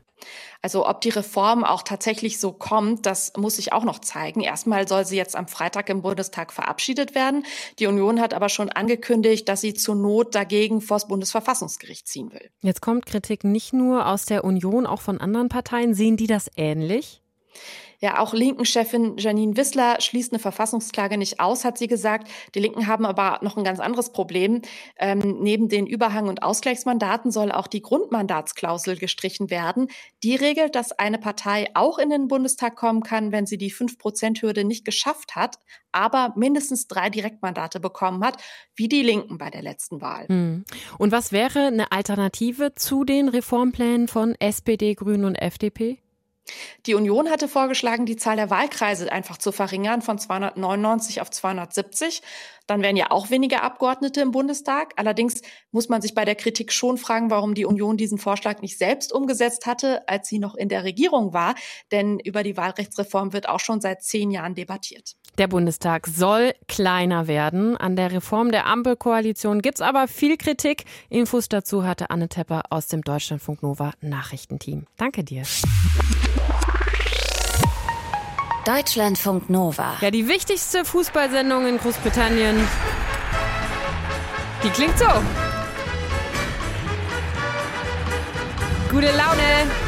Also 0.63 0.89
ob 0.89 1.01
die 1.01 1.11
Reform 1.11 1.63
auch 1.65 1.83
tatsächlich 1.83 2.41
so 2.41 2.53
kommt, 2.53 3.07
das 3.07 3.33
muss 3.37 3.57
sich 3.57 3.73
auch 3.73 3.85
noch 3.85 4.01
zeigen. 4.01 4.41
Erstmal 4.41 4.89
soll 4.89 5.05
sie 5.05 5.17
jetzt 5.17 5.37
am 5.37 5.47
Freitag 5.47 5.89
im 5.89 6.03
Bundestag 6.03 6.53
verabschiedet 6.53 7.15
werden. 7.15 7.45
Die 7.79 7.87
Union 7.87 8.21
hat 8.21 8.35
aber 8.35 8.49
schon 8.49 8.69
angekündigt, 8.69 9.49
dass 9.49 9.61
sie 9.61 9.75
zur 9.75 9.95
Not 9.95 10.35
dagegen 10.35 10.81
vor 10.81 10.97
das 10.97 11.07
Bundesverfassungsgericht 11.07 12.09
ziehen 12.09 12.33
will. 12.33 12.51
Jetzt 12.63 12.83
kommt 12.83 13.07
Kritik 13.07 13.45
nicht 13.45 13.73
nur 13.73 14.07
aus 14.07 14.25
der 14.25 14.45
Union, 14.45 14.87
auch 14.87 15.01
von 15.01 15.21
anderen 15.21 15.49
Parteien. 15.49 15.95
Sehen 15.95 16.17
die 16.17 16.27
das 16.27 16.51
ähnlich? 16.57 17.23
Ja, 18.01 18.21
auch 18.21 18.33
Linken-Chefin 18.33 19.17
Janine 19.19 19.57
Wissler 19.57 20.01
schließt 20.01 20.33
eine 20.33 20.39
Verfassungsklage 20.39 21.19
nicht 21.19 21.41
aus, 21.41 21.65
hat 21.65 21.79
sie 21.79 21.89
gesagt. 21.89 22.29
Die 22.55 22.61
Linken 22.61 22.87
haben 22.87 23.05
aber 23.05 23.41
noch 23.43 23.57
ein 23.57 23.65
ganz 23.65 23.81
anderes 23.81 24.13
Problem. 24.13 24.63
Ähm, 24.99 25.39
neben 25.41 25.69
den 25.69 25.87
Überhang- 25.87 26.29
und 26.29 26.45
Ausgleichsmandaten 26.45 27.33
soll 27.33 27.51
auch 27.51 27.67
die 27.67 27.83
Grundmandatsklausel 27.83 28.97
gestrichen 28.97 29.51
werden. 29.51 29.89
Die 30.23 30.37
regelt, 30.37 30.77
dass 30.77 30.93
eine 30.93 31.19
Partei 31.19 31.71
auch 31.75 31.99
in 31.99 32.11
den 32.11 32.29
Bundestag 32.29 32.77
kommen 32.77 33.03
kann, 33.03 33.33
wenn 33.33 33.47
sie 33.47 33.59
die 33.59 33.73
5-Prozent-Hürde 33.73 34.63
nicht 34.63 34.85
geschafft 34.85 35.35
hat, 35.35 35.59
aber 35.91 36.35
mindestens 36.37 36.87
drei 36.87 37.11
Direktmandate 37.11 37.81
bekommen 37.81 38.25
hat, 38.25 38.41
wie 38.77 38.89
die 38.89 39.03
Linken 39.03 39.39
bei 39.39 39.51
der 39.51 39.63
letzten 39.63 40.01
Wahl. 40.01 40.29
Hm. 40.29 40.65
Und 40.99 41.11
was 41.11 41.33
wäre 41.33 41.67
eine 41.67 41.91
Alternative 41.91 42.75
zu 42.77 43.05
den 43.05 43.29
Reformplänen 43.29 44.07
von 44.07 44.37
SPD, 44.39 44.95
Grünen 44.95 45.25
und 45.25 45.35
FDP? 45.35 45.99
Die 46.87 46.95
Union 46.95 47.31
hatte 47.31 47.49
vorgeschlagen, 47.49 48.07
die 48.07 48.17
Zahl 48.17 48.37
der 48.37 48.51
Wahlkreise 48.51 49.11
einfach 49.11 49.39
zu 49.39 49.53
verringern 49.53 50.03
von 50.03 50.19
299 50.19 51.21
auf 51.21 51.31
270. 51.31 52.23
Dann 52.67 52.83
wären 52.83 52.97
ja 52.97 53.11
auch 53.11 53.31
weniger 53.31 53.63
Abgeordnete 53.63 54.21
im 54.21 54.31
Bundestag. 54.31 54.93
Allerdings 54.97 55.41
muss 55.71 55.89
man 55.89 56.03
sich 56.03 56.15
bei 56.15 56.25
der 56.25 56.35
Kritik 56.35 56.73
schon 56.73 56.99
fragen, 56.99 57.31
warum 57.31 57.55
die 57.55 57.65
Union 57.65 57.97
diesen 57.97 58.19
Vorschlag 58.19 58.61
nicht 58.61 58.79
selbst 58.79 59.13
umgesetzt 59.13 59.67
hatte, 59.67 60.07
als 60.09 60.29
sie 60.29 60.39
noch 60.39 60.55
in 60.55 60.69
der 60.69 60.85
Regierung 60.85 61.33
war. 61.33 61.55
Denn 61.93 62.19
über 62.19 62.43
die 62.43 62.57
Wahlrechtsreform 62.57 63.33
wird 63.33 63.49
auch 63.49 63.61
schon 63.61 63.81
seit 63.81 64.03
zehn 64.03 64.31
Jahren 64.31 64.55
debattiert. 64.55 65.17
Der 65.39 65.47
Bundestag 65.47 66.09
soll 66.09 66.53
kleiner 66.67 67.29
werden. 67.29 67.77
An 67.77 67.95
der 67.95 68.11
Reform 68.11 68.51
der 68.51 68.67
Ampelkoalition 68.67 69.63
gibt 69.63 69.79
es 69.79 69.83
aber 69.83 70.09
viel 70.09 70.37
Kritik. 70.37 70.85
Infos 71.09 71.49
dazu 71.49 71.85
hatte 71.85 72.11
Anne 72.11 72.29
Tepper 72.29 72.63
aus 72.71 72.89
dem 72.89 73.03
Deutschlandfunk 73.03 73.63
Nova 73.63 73.93
Nachrichtenteam. 74.01 74.87
Danke 74.97 75.23
dir. 75.23 75.45
Deutschlandfunk 78.67 79.49
Nova. 79.49 79.97
Ja, 80.01 80.11
die 80.11 80.27
wichtigste 80.27 80.85
Fußballsendung 80.85 81.69
in 81.69 81.79
Großbritannien. 81.79 82.57
Die 84.65 84.71
klingt 84.71 84.99
so. 84.99 85.07
Gute 88.91 89.07
Laune. 89.17 89.88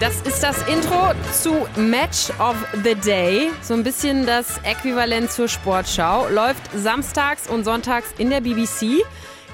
Das 0.00 0.22
ist 0.22 0.42
das 0.42 0.56
Intro 0.66 1.12
zu 1.30 1.68
Match 1.76 2.30
of 2.38 2.56
the 2.84 2.94
Day. 2.94 3.50
So 3.60 3.74
ein 3.74 3.82
bisschen 3.82 4.24
das 4.24 4.56
Äquivalent 4.64 5.30
zur 5.30 5.46
Sportschau. 5.46 6.26
Läuft 6.30 6.62
samstags 6.74 7.46
und 7.50 7.64
sonntags 7.64 8.14
in 8.16 8.30
der 8.30 8.40
BBC 8.40 9.04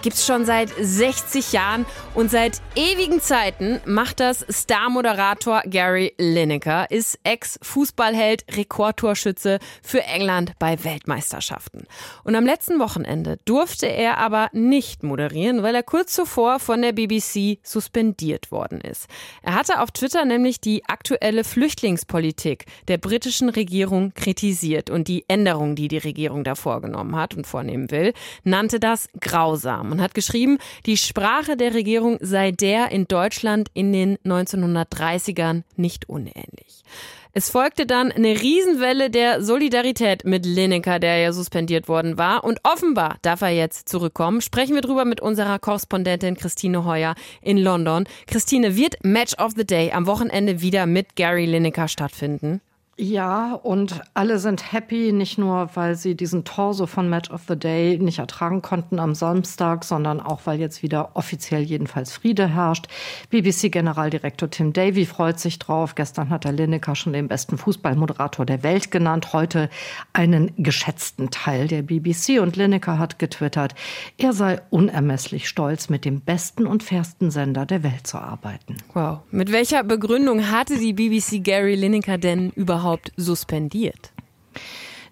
gibt 0.07 0.19
es 0.19 0.25
schon 0.25 0.45
seit 0.45 0.71
60 0.81 1.51
Jahren 1.51 1.85
und 2.15 2.31
seit 2.31 2.63
ewigen 2.77 3.21
Zeiten 3.21 3.81
macht 3.87 4.21
das 4.21 4.47
Star-Moderator 4.49 5.63
Gary 5.67 6.15
Lineker, 6.17 6.89
ist 6.93 7.19
Ex-Fußballheld, 7.25 8.45
Rekordtorschütze 8.57 9.59
für 9.83 10.05
England 10.05 10.53
bei 10.61 10.85
Weltmeisterschaften. 10.85 11.89
Und 12.23 12.37
am 12.37 12.47
letzten 12.47 12.79
Wochenende 12.79 13.41
durfte 13.47 13.87
er 13.87 14.19
aber 14.19 14.49
nicht 14.53 15.03
moderieren, 15.03 15.65
weil 15.65 15.75
er 15.75 15.83
kurz 15.83 16.13
zuvor 16.13 16.61
von 16.61 16.83
der 16.83 16.93
BBC 16.93 17.59
suspendiert 17.65 18.53
worden 18.53 18.81
ist. 18.81 19.09
Er 19.43 19.57
hatte 19.57 19.81
auf 19.81 19.91
Twitter 19.91 20.25
nämlich 20.25 20.61
die 20.61 20.85
aktuelle 20.87 21.43
Flüchtlingspolitik 21.43 22.67
der 22.87 22.99
britischen 22.99 23.49
Regierung 23.49 24.15
kritisiert 24.15 24.89
und 24.89 25.09
die 25.09 25.25
Änderungen, 25.27 25.75
die 25.75 25.89
die 25.89 25.99
Regierung 25.99 26.45
da 26.45 26.55
vorgenommen 26.55 27.17
hat 27.17 27.35
und 27.35 27.45
vornehmen 27.45 27.91
will, 27.91 28.13
nannte 28.45 28.79
das 28.79 29.09
grausam 29.21 29.96
und 29.97 30.03
hat 30.03 30.15
geschrieben, 30.15 30.59
die 30.85 30.99
Sprache 30.99 31.57
der 31.57 31.73
Regierung 31.73 32.19
sei 32.21 32.51
der 32.51 32.91
in 32.91 33.09
Deutschland 33.09 33.71
in 33.73 33.93
den 33.93 34.19
1930ern 34.19 35.63
nicht 35.77 36.09
unähnlich. 36.09 36.85
Es 37.33 37.51
folgte 37.51 37.87
dann 37.87 38.13
eine 38.13 38.41
Riesenwelle 38.41 39.11
der 39.11 39.43
Solidarität 39.43 40.25
mit 40.25 40.47
Lineker, 40.47 40.99
der 40.99 41.19
ja 41.19 41.33
suspendiert 41.33 41.87
worden 41.89 42.17
war. 42.17 42.45
Und 42.45 42.61
offenbar 42.63 43.17
darf 43.21 43.43
er 43.43 43.51
jetzt 43.51 43.91
zurückkommen. 43.91 44.41
Sprechen 44.41 44.75
wir 44.75 44.81
drüber 44.81 45.05
mit 45.05 45.21
unserer 45.21 45.59
Korrespondentin 45.59 46.37
Christine 46.37 46.85
Heuer 46.87 47.15
in 47.43 47.59
London. 47.59 48.07
Christine, 48.27 48.77
wird 48.77 49.03
Match 49.03 49.39
of 49.39 49.53
the 49.57 49.67
Day 49.67 49.93
am 49.93 50.07
Wochenende 50.07 50.63
wieder 50.63 50.87
mit 50.87 51.15
Gary 51.17 51.45
Lineker 51.45 51.89
stattfinden? 51.89 52.63
Ja, 52.99 53.53
und 53.53 54.01
alle 54.15 54.39
sind 54.39 54.73
happy, 54.73 55.13
nicht 55.13 55.37
nur, 55.37 55.69
weil 55.75 55.97
sie 55.97 56.15
diesen 56.15 56.45
Torso 56.45 56.87
von 56.87 57.11
Match 57.11 57.31
of 57.31 57.43
the 57.47 57.55
Day 57.55 57.99
nicht 57.99 58.21
ertragen 58.21 58.63
konnten 58.63 58.99
am 58.99 59.15
Samstag, 59.15 59.85
sondern 59.85 60.19
auch, 60.19 60.41
weil 60.45 60.59
jetzt 60.59 60.83
wieder 60.83 61.11
offiziell 61.13 61.61
jedenfalls 61.61 62.13
Friede 62.13 62.49
herrscht. 62.49 62.87
BBC-Generaldirektor 63.31 64.49
Tim 64.49 64.73
Davy 64.73 65.05
freut 65.05 65.39
sich 65.39 65.59
drauf. 65.59 65.95
Gestern 65.95 66.31
hat 66.31 66.47
er 66.47 66.53
Lineker 66.53 66.95
schon 66.95 67.13
den 67.13 67.29
besten 67.29 67.59
Fußballmoderator 67.59 68.47
der 68.47 68.63
Welt 68.63 68.91
genannt, 68.91 69.35
heute 69.35 69.69
einen 70.15 70.53
geschätzten 70.57 71.31
Teil 71.31 71.69
der 71.69 71.83
BBC. 71.83 72.41
Und 72.41 72.57
Lineker 72.57 72.99
hat 72.99 73.19
getwittert, 73.19 73.75
er 74.17 74.33
sei 74.33 74.63
unermesslich 74.71 75.51
stolz, 75.51 75.91
mit 75.91 76.07
dem 76.07 76.23
besten 76.23 76.67
und 76.67 76.83
fairsten 76.83 77.31
Sender 77.31 77.67
der 77.67 77.83
Welt 77.83 78.07
zu 78.07 78.17
arbeiten. 78.17 78.79
Wow. 78.95 79.19
Mit 79.31 79.53
welcher 79.53 79.85
Begründung 79.85 80.51
hatte 80.51 80.79
die 80.79 80.95
BBC 80.95 81.45
Gary 81.45 81.75
Lineker 81.75 82.17
denn 82.17 82.53
überhaupt 82.53 82.86
überhaupt 82.87 83.13
suspendiert? 83.17 84.13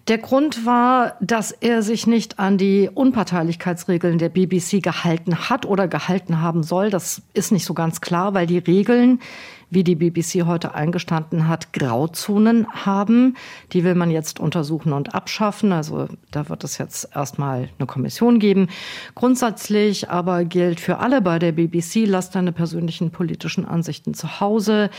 Der 0.07 0.19
Grund 0.19 0.65
war, 0.67 1.17
dass 1.19 1.51
er 1.51 1.81
sich 1.81 2.05
nicht 2.05 2.37
an 2.37 2.59
die 2.59 2.89
Unparteilichkeitsregeln 2.93 4.19
der 4.19 4.29
BBC 4.29 4.81
gehalten 4.81 5.49
hat 5.49 5.65
oder 5.65 5.87
gehalten 5.87 6.41
haben 6.41 6.61
soll. 6.61 6.91
Das 6.91 7.23
ist 7.33 7.51
nicht 7.51 7.65
so 7.65 7.73
ganz 7.73 8.01
klar, 8.01 8.35
weil 8.35 8.45
die 8.45 8.59
Regeln 8.59 9.19
wie 9.69 9.83
die 9.83 9.95
BBC 9.95 10.45
heute 10.45 10.73
eingestanden 10.73 11.47
hat, 11.47 11.73
Grauzonen 11.73 12.67
haben. 12.71 13.35
Die 13.73 13.83
will 13.83 13.95
man 13.95 14.11
jetzt 14.11 14.39
untersuchen 14.39 14.93
und 14.93 15.15
abschaffen. 15.15 15.71
Also 15.71 16.07
da 16.31 16.49
wird 16.49 16.63
es 16.63 16.77
jetzt 16.77 17.09
erstmal 17.15 17.69
eine 17.77 17.87
Kommission 17.87 18.39
geben. 18.39 18.67
Grundsätzlich 19.15 20.09
aber 20.09 20.45
gilt 20.45 20.79
für 20.79 20.99
alle 20.99 21.21
bei 21.21 21.39
der 21.39 21.51
BBC, 21.51 22.05
lass 22.05 22.29
deine 22.29 22.51
persönlichen 22.51 23.11
politischen 23.11 23.65
Ansichten 23.65 24.13
zu 24.13 24.39
Hause. 24.39 24.89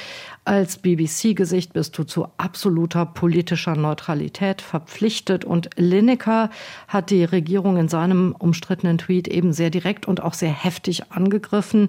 Als 0.44 0.78
BBC-Gesicht 0.78 1.72
bist 1.72 1.96
du 1.98 2.04
zu 2.04 2.28
absoluter 2.36 3.06
politischer 3.06 3.74
Neutralität 3.74 4.62
verpflichtet. 4.62 5.44
Und 5.44 5.70
Lineker 5.76 6.50
hat 6.88 7.10
die 7.10 7.24
Regierung 7.24 7.76
in 7.76 7.88
seinem 7.88 8.34
umstrittenen 8.38 8.98
Tweet 8.98 9.28
eben 9.28 9.52
sehr 9.52 9.70
direkt 9.70 10.06
und 10.06 10.22
auch 10.22 10.34
sehr 10.34 10.52
heftig 10.52 11.10
angegriffen. 11.10 11.88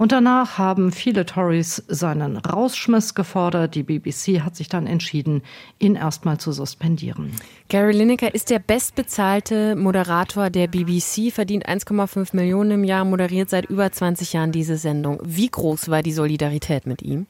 Und 0.00 0.12
danach 0.12 0.56
haben 0.56 0.92
viele 0.92 1.26
Tories 1.26 1.84
seinen 1.86 2.38
Rausschmiss 2.38 3.14
gefordert. 3.14 3.74
Die 3.74 3.82
BBC 3.82 4.40
hat 4.40 4.56
sich 4.56 4.70
dann 4.70 4.86
entschieden, 4.86 5.42
ihn 5.78 5.94
erstmal 5.94 6.38
zu 6.40 6.52
suspendieren. 6.52 7.32
Gary 7.68 7.92
Lineker 7.92 8.34
ist 8.34 8.48
der 8.48 8.60
bestbezahlte 8.60 9.76
Moderator 9.76 10.48
der 10.48 10.68
BBC, 10.68 11.30
verdient 11.30 11.68
1,5 11.68 12.34
Millionen 12.34 12.70
im 12.70 12.84
Jahr, 12.84 13.04
moderiert 13.04 13.50
seit 13.50 13.66
über 13.66 13.92
20 13.92 14.32
Jahren 14.32 14.52
diese 14.52 14.78
Sendung. 14.78 15.20
Wie 15.22 15.50
groß 15.50 15.90
war 15.90 16.02
die 16.02 16.12
Solidarität 16.12 16.86
mit 16.86 17.02
ihm? 17.02 17.26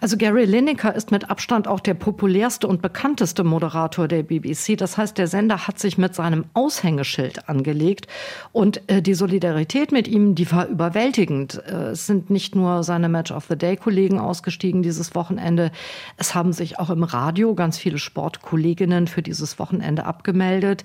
Also 0.00 0.16
Gary 0.16 0.44
Lineker 0.44 0.94
ist 0.94 1.10
mit 1.10 1.30
Abstand 1.30 1.68
auch 1.68 1.80
der 1.80 1.94
populärste 1.94 2.66
und 2.66 2.82
bekannteste 2.82 3.44
Moderator 3.44 4.08
der 4.08 4.22
BBC. 4.22 4.76
Das 4.76 4.96
heißt, 4.96 5.18
der 5.18 5.26
Sender 5.26 5.66
hat 5.66 5.78
sich 5.78 5.98
mit 5.98 6.14
seinem 6.14 6.44
Aushängeschild 6.54 7.48
angelegt 7.48 8.06
und 8.52 8.82
äh, 8.90 9.02
die 9.02 9.14
Solidarität 9.14 9.92
mit 9.92 10.08
ihm, 10.08 10.34
die 10.34 10.50
war 10.50 10.66
überwältigend. 10.66 11.62
Äh, 11.66 11.90
es 11.90 12.06
sind 12.06 12.30
nicht 12.30 12.54
nur 12.54 12.82
seine 12.82 13.08
Match 13.08 13.30
of 13.30 13.46
the 13.48 13.56
Day 13.56 13.76
Kollegen 13.76 14.18
ausgestiegen 14.18 14.82
dieses 14.82 15.14
Wochenende, 15.14 15.70
es 16.16 16.34
haben 16.34 16.52
sich 16.52 16.78
auch 16.78 16.90
im 16.90 17.02
Radio 17.02 17.54
ganz 17.54 17.78
viele 17.78 17.98
Sportkolleginnen 17.98 19.06
für 19.06 19.22
dieses 19.22 19.58
Wochenende 19.58 20.04
abgemeldet. 20.04 20.84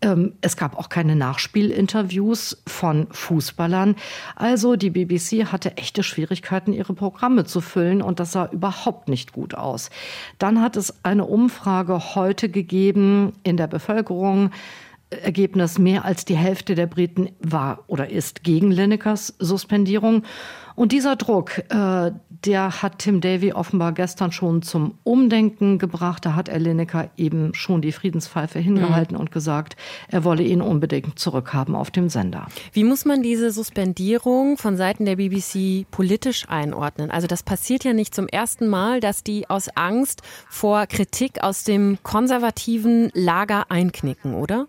Ähm, 0.00 0.34
es 0.40 0.56
gab 0.56 0.78
auch 0.78 0.88
keine 0.88 1.16
Nachspielinterviews 1.16 2.62
von 2.66 3.08
Fußballern. 3.10 3.96
Also 4.36 4.76
die 4.76 4.90
BBC 4.90 5.46
hatte 5.46 5.76
echte 5.76 6.02
Schwierigkeiten, 6.02 6.72
ihre 6.72 6.94
Programme 6.94 7.44
zu 7.44 7.60
füllen 7.60 8.00
und 8.00 8.20
das 8.20 8.32
sah 8.32 8.46
überhaupt 8.46 9.08
nicht 9.08 9.32
gut 9.32 9.54
aus. 9.54 9.90
Dann 10.38 10.60
hat 10.60 10.76
es 10.76 11.04
eine 11.04 11.24
Umfrage 11.24 12.14
heute 12.14 12.48
gegeben 12.48 13.32
in 13.42 13.56
der 13.56 13.66
Bevölkerung. 13.66 14.50
Ergebnis, 15.10 15.78
mehr 15.78 16.04
als 16.04 16.24
die 16.24 16.36
Hälfte 16.36 16.74
der 16.74 16.86
Briten 16.86 17.30
war 17.40 17.84
oder 17.86 18.10
ist 18.10 18.44
gegen 18.44 18.70
Linekers 18.70 19.34
Suspendierung. 19.38 20.22
Und 20.74 20.92
dieser 20.92 21.16
Druck, 21.16 21.58
äh, 21.70 22.12
der 22.44 22.82
hat 22.82 23.00
Tim 23.00 23.20
Davy 23.20 23.52
offenbar 23.52 23.92
gestern 23.92 24.30
schon 24.30 24.62
zum 24.62 24.96
Umdenken 25.02 25.78
gebracht. 25.78 26.24
Da 26.24 26.36
hat 26.36 26.48
er 26.48 26.60
Lineker 26.60 27.10
eben 27.16 27.52
schon 27.54 27.82
die 27.82 27.90
Friedenspfeife 27.90 28.60
hingehalten 28.60 29.16
mhm. 29.16 29.20
und 29.22 29.32
gesagt, 29.32 29.76
er 30.06 30.22
wolle 30.22 30.44
ihn 30.44 30.62
unbedingt 30.62 31.18
zurückhaben 31.18 31.74
auf 31.74 31.90
dem 31.90 32.08
Sender. 32.08 32.46
Wie 32.72 32.84
muss 32.84 33.04
man 33.04 33.22
diese 33.22 33.50
Suspendierung 33.50 34.56
von 34.56 34.76
Seiten 34.76 35.04
der 35.04 35.16
BBC 35.16 35.90
politisch 35.90 36.48
einordnen? 36.48 37.10
Also 37.10 37.26
das 37.26 37.42
passiert 37.42 37.82
ja 37.82 37.92
nicht 37.92 38.14
zum 38.14 38.28
ersten 38.28 38.68
Mal, 38.68 39.00
dass 39.00 39.24
die 39.24 39.50
aus 39.50 39.68
Angst 39.74 40.22
vor 40.48 40.86
Kritik 40.86 41.42
aus 41.42 41.64
dem 41.64 41.98
konservativen 42.04 43.10
Lager 43.14 43.70
einknicken, 43.70 44.34
oder? 44.34 44.68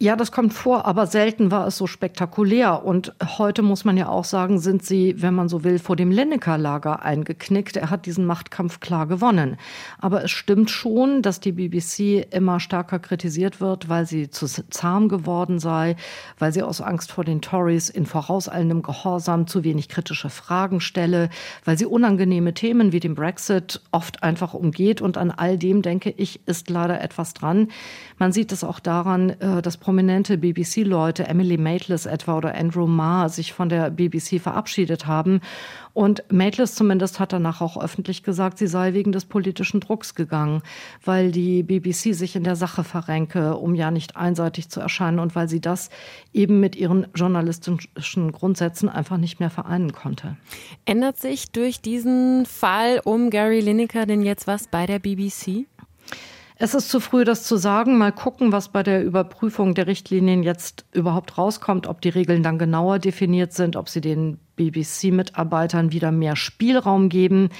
Ja, 0.00 0.16
das 0.16 0.32
kommt 0.32 0.52
vor, 0.52 0.86
aber 0.86 1.06
selten 1.06 1.52
war 1.52 1.68
es 1.68 1.76
so 1.76 1.86
spektakulär. 1.86 2.84
Und 2.84 3.14
heute 3.38 3.62
muss 3.62 3.84
man 3.84 3.96
ja 3.96 4.08
auch 4.08 4.24
sagen, 4.24 4.58
sind 4.58 4.84
sie, 4.84 5.22
wenn 5.22 5.34
man 5.34 5.48
so 5.48 5.62
will, 5.62 5.78
vor 5.78 5.94
dem 5.94 6.10
Lineker-Lager 6.10 7.04
eingeknickt. 7.04 7.76
Er 7.76 7.90
hat 7.90 8.04
diesen 8.04 8.26
Machtkampf 8.26 8.80
klar 8.80 9.06
gewonnen. 9.06 9.56
Aber 10.00 10.24
es 10.24 10.32
stimmt 10.32 10.68
schon, 10.68 11.22
dass 11.22 11.38
die 11.38 11.52
BBC 11.52 12.26
immer 12.34 12.58
stärker 12.58 12.98
kritisiert 12.98 13.60
wird, 13.60 13.88
weil 13.88 14.04
sie 14.04 14.30
zu 14.30 14.46
zahm 14.46 15.08
geworden 15.08 15.60
sei, 15.60 15.94
weil 16.40 16.52
sie 16.52 16.64
aus 16.64 16.80
Angst 16.80 17.12
vor 17.12 17.24
den 17.24 17.40
Tories 17.40 17.88
in 17.88 18.04
vorauseilendem 18.04 18.82
Gehorsam 18.82 19.46
zu 19.46 19.62
wenig 19.62 19.88
kritische 19.88 20.28
Fragen 20.28 20.80
stelle, 20.80 21.30
weil 21.64 21.78
sie 21.78 21.86
unangenehme 21.86 22.52
Themen 22.52 22.90
wie 22.90 23.00
den 23.00 23.14
Brexit 23.14 23.80
oft 23.92 24.24
einfach 24.24 24.54
umgeht. 24.54 25.00
Und 25.00 25.16
an 25.18 25.30
all 25.30 25.56
dem, 25.56 25.82
denke 25.82 26.10
ich, 26.10 26.40
ist 26.48 26.68
leider 26.68 27.00
etwas 27.00 27.32
dran. 27.32 27.68
Man 28.18 28.32
sieht 28.32 28.50
es 28.50 28.64
auch 28.64 28.80
daran, 28.80 29.30
äh, 29.30 29.62
dass 29.62 29.83
prominente 29.84 30.38
BBC-Leute, 30.38 31.28
Emily 31.28 31.58
Maitlis 31.58 32.06
etwa 32.06 32.38
oder 32.38 32.54
Andrew 32.54 32.86
Marr, 32.86 33.28
sich 33.28 33.52
von 33.52 33.68
der 33.68 33.90
BBC 33.90 34.40
verabschiedet 34.40 35.06
haben. 35.06 35.42
Und 35.92 36.24
Maitlis 36.32 36.74
zumindest 36.74 37.20
hat 37.20 37.34
danach 37.34 37.60
auch 37.60 37.76
öffentlich 37.76 38.22
gesagt, 38.22 38.56
sie 38.56 38.66
sei 38.66 38.94
wegen 38.94 39.12
des 39.12 39.26
politischen 39.26 39.80
Drucks 39.80 40.14
gegangen, 40.14 40.62
weil 41.04 41.32
die 41.32 41.62
BBC 41.62 42.14
sich 42.14 42.34
in 42.34 42.44
der 42.44 42.56
Sache 42.56 42.82
verrenke, 42.82 43.58
um 43.58 43.74
ja 43.74 43.90
nicht 43.90 44.16
einseitig 44.16 44.70
zu 44.70 44.80
erscheinen 44.80 45.18
und 45.18 45.36
weil 45.36 45.50
sie 45.50 45.60
das 45.60 45.90
eben 46.32 46.60
mit 46.60 46.76
ihren 46.76 47.06
journalistischen 47.14 48.32
Grundsätzen 48.32 48.88
einfach 48.88 49.18
nicht 49.18 49.38
mehr 49.38 49.50
vereinen 49.50 49.92
konnte. 49.92 50.38
Ändert 50.86 51.18
sich 51.18 51.52
durch 51.52 51.82
diesen 51.82 52.46
Fall 52.46 53.02
um 53.04 53.28
Gary 53.28 53.60
Lineker 53.60 54.06
denn 54.06 54.22
jetzt 54.22 54.46
was 54.46 54.66
bei 54.66 54.86
der 54.86 54.98
BBC? 54.98 55.66
Es 56.64 56.72
ist 56.72 56.88
zu 56.88 56.98
früh, 56.98 57.24
das 57.24 57.42
zu 57.44 57.58
sagen. 57.58 57.98
Mal 57.98 58.10
gucken, 58.10 58.50
was 58.50 58.70
bei 58.70 58.82
der 58.82 59.04
Überprüfung 59.04 59.74
der 59.74 59.86
Richtlinien 59.86 60.42
jetzt 60.42 60.86
überhaupt 60.92 61.36
rauskommt, 61.36 61.86
ob 61.86 62.00
die 62.00 62.08
Regeln 62.08 62.42
dann 62.42 62.58
genauer 62.58 62.98
definiert 62.98 63.52
sind, 63.52 63.76
ob 63.76 63.90
sie 63.90 64.00
den 64.00 64.38
BBC-Mitarbeitern 64.56 65.92
wieder 65.92 66.10
mehr 66.10 66.36
Spielraum 66.36 67.10
geben. 67.10 67.50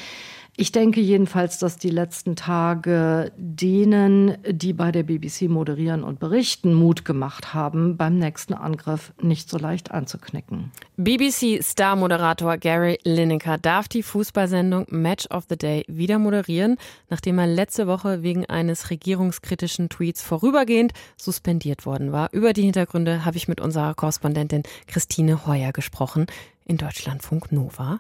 Ich 0.57 0.71
denke 0.71 1.01
jedenfalls, 1.01 1.59
dass 1.59 1.79
die 1.79 1.91
letzten 1.91 2.37
Tage 2.37 3.33
denen, 3.37 4.39
die 4.49 4.73
bei 4.73 4.93
der 4.93 5.03
BBC 5.03 5.49
moderieren 5.49 6.05
und 6.05 6.21
berichten, 6.21 6.75
Mut 6.75 7.05
gemacht 7.05 7.55
haben, 7.55 7.97
beim 7.97 8.19
nächsten 8.19 8.55
Angriff 8.55 9.13
nicht 9.21 9.51
so 9.51 9.59
leicht 9.59 9.91
anzuknicken. 9.91 10.71
BBC-Star-Moderator 10.97 12.59
Gary 12.59 13.01
Lineker 13.03 13.59
darf 13.59 13.89
die 13.89 14.05
Fußballsendung 14.05 14.87
Match 14.91 15.27
of 15.31 15.47
the 15.49 15.57
Day 15.57 15.85
wieder 15.89 16.21
moderieren, 16.21 16.77
nachdem 17.11 17.39
er 17.39 17.49
letzte 17.49 17.89
Woche 17.89 18.23
wegen 18.23 18.47
eines 18.47 18.91
regierungskritischen 18.91 19.89
Tweets 19.89 20.23
vorübergehend 20.23 20.93
suspendiert 21.17 21.85
worden 21.85 22.13
war. 22.13 22.33
Über 22.33 22.53
die 22.53 22.63
Hintergründe 22.63 23.25
habe 23.25 23.39
ich 23.39 23.49
mit 23.49 23.61
unserer 23.61 23.95
Korrespondentin 23.95 24.63
Christine 24.87 25.47
Heuer 25.49 25.73
gesprochen 25.73 26.27
in 26.67 26.77
Deutschlandfunk 26.77 27.53
Nova. 27.53 27.99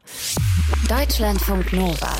Deutschlandfunk 0.89 1.73
Nova. 1.73 2.13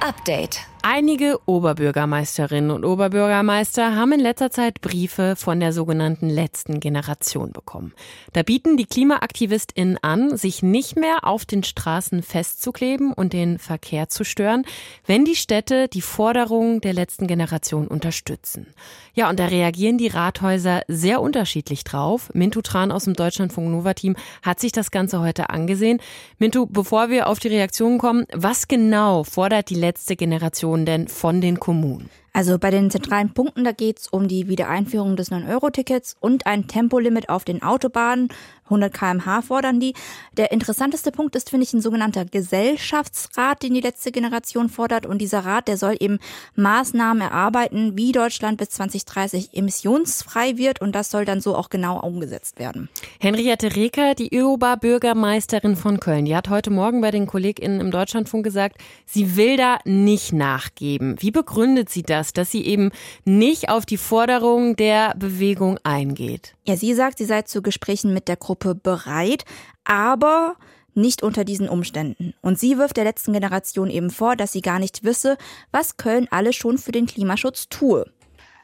Update. 0.00 0.69
Einige 0.82 1.38
Oberbürgermeisterinnen 1.44 2.70
und 2.70 2.86
Oberbürgermeister 2.86 3.94
haben 3.94 4.12
in 4.12 4.20
letzter 4.20 4.50
Zeit 4.50 4.80
Briefe 4.80 5.34
von 5.36 5.60
der 5.60 5.74
sogenannten 5.74 6.30
letzten 6.30 6.80
Generation 6.80 7.52
bekommen. 7.52 7.92
Da 8.32 8.42
bieten 8.42 8.78
die 8.78 8.86
KlimaaktivistInnen 8.86 9.98
an, 9.98 10.38
sich 10.38 10.62
nicht 10.62 10.96
mehr 10.96 11.24
auf 11.24 11.44
den 11.44 11.64
Straßen 11.64 12.22
festzukleben 12.22 13.12
und 13.12 13.34
den 13.34 13.58
Verkehr 13.58 14.08
zu 14.08 14.24
stören, 14.24 14.64
wenn 15.04 15.26
die 15.26 15.36
Städte 15.36 15.86
die 15.88 16.00
Forderungen 16.00 16.80
der 16.80 16.94
letzten 16.94 17.26
Generation 17.26 17.86
unterstützen. 17.86 18.66
Ja, 19.12 19.28
und 19.28 19.38
da 19.38 19.46
reagieren 19.46 19.98
die 19.98 20.08
Rathäuser 20.08 20.80
sehr 20.88 21.20
unterschiedlich 21.20 21.84
drauf. 21.84 22.30
Mintu 22.32 22.62
Tran 22.62 22.90
aus 22.90 23.04
dem 23.04 23.14
Deutschlandfunk 23.14 23.68
Nova 23.68 23.92
Team 23.92 24.16
hat 24.42 24.60
sich 24.60 24.72
das 24.72 24.90
Ganze 24.90 25.20
heute 25.20 25.50
angesehen. 25.50 26.00
Mintu, 26.38 26.64
bevor 26.64 27.10
wir 27.10 27.26
auf 27.26 27.38
die 27.38 27.48
Reaktionen 27.48 27.98
kommen, 27.98 28.24
was 28.32 28.66
genau 28.66 29.24
fordert 29.24 29.68
die 29.68 29.74
letzte 29.74 30.16
Generation 30.16 30.69
Informationen 30.70 30.86
denn 30.86 31.08
von 31.08 31.40
den 31.40 31.58
Kommunen? 31.58 32.10
Also 32.32 32.58
bei 32.58 32.70
den 32.70 32.90
zentralen 32.90 33.34
Punkten, 33.34 33.64
da 33.64 33.72
geht 33.72 33.98
es 33.98 34.08
um 34.08 34.28
die 34.28 34.48
Wiedereinführung 34.48 35.16
des 35.16 35.32
9-Euro-Tickets 35.32 36.16
und 36.20 36.46
ein 36.46 36.68
Tempolimit 36.68 37.28
auf 37.28 37.44
den 37.44 37.62
Autobahnen. 37.62 38.28
100 38.66 38.94
km/h 38.94 39.42
fordern 39.42 39.80
die. 39.80 39.94
Der 40.36 40.52
interessanteste 40.52 41.10
Punkt 41.10 41.34
ist, 41.34 41.50
finde 41.50 41.64
ich, 41.64 41.72
ein 41.72 41.80
sogenannter 41.80 42.24
Gesellschaftsrat, 42.24 43.64
den 43.64 43.74
die 43.74 43.80
letzte 43.80 44.12
Generation 44.12 44.68
fordert. 44.68 45.06
Und 45.06 45.18
dieser 45.18 45.40
Rat, 45.40 45.66
der 45.66 45.76
soll 45.76 45.96
eben 45.98 46.20
Maßnahmen 46.54 47.20
erarbeiten, 47.20 47.96
wie 47.96 48.12
Deutschland 48.12 48.58
bis 48.58 48.70
2030 48.70 49.54
emissionsfrei 49.54 50.56
wird. 50.56 50.80
Und 50.80 50.94
das 50.94 51.10
soll 51.10 51.24
dann 51.24 51.40
so 51.40 51.56
auch 51.56 51.68
genau 51.68 51.98
umgesetzt 51.98 52.60
werden. 52.60 52.88
Henriette 53.18 53.74
Reker, 53.74 54.14
die 54.14 54.40
Oberbürgermeisterin 54.40 55.74
von 55.74 55.98
Köln, 55.98 56.26
die 56.26 56.36
hat 56.36 56.48
heute 56.48 56.70
Morgen 56.70 57.00
bei 57.00 57.10
den 57.10 57.26
KollegInnen 57.26 57.80
im 57.80 57.90
Deutschlandfunk 57.90 58.44
gesagt, 58.44 58.76
sie 59.04 59.34
will 59.34 59.56
da 59.56 59.78
nicht 59.84 60.32
nachgeben. 60.32 61.16
Wie 61.18 61.32
begründet 61.32 61.90
sie 61.90 62.04
das? 62.04 62.19
Das, 62.20 62.32
dass 62.32 62.50
sie 62.50 62.64
eben 62.64 62.90
nicht 63.24 63.68
auf 63.70 63.86
die 63.86 63.96
Forderungen 63.96 64.76
der 64.76 65.14
Bewegung 65.16 65.78
eingeht? 65.82 66.54
Ja, 66.66 66.76
sie 66.76 66.94
sagt, 66.94 67.18
sie 67.18 67.24
sei 67.24 67.42
zu 67.42 67.62
Gesprächen 67.62 68.12
mit 68.12 68.28
der 68.28 68.36
Gruppe 68.36 68.74
bereit, 68.74 69.44
aber 69.84 70.56
nicht 70.94 71.22
unter 71.22 71.44
diesen 71.44 71.68
Umständen. 71.68 72.34
Und 72.42 72.58
sie 72.58 72.76
wirft 72.76 72.96
der 72.96 73.04
letzten 73.04 73.32
Generation 73.32 73.90
eben 73.90 74.10
vor, 74.10 74.36
dass 74.36 74.52
sie 74.52 74.60
gar 74.60 74.78
nicht 74.78 75.04
wisse, 75.04 75.38
was 75.72 75.96
Köln 75.96 76.28
alles 76.30 76.56
schon 76.56 76.78
für 76.78 76.92
den 76.92 77.06
Klimaschutz 77.06 77.68
tue. 77.68 78.04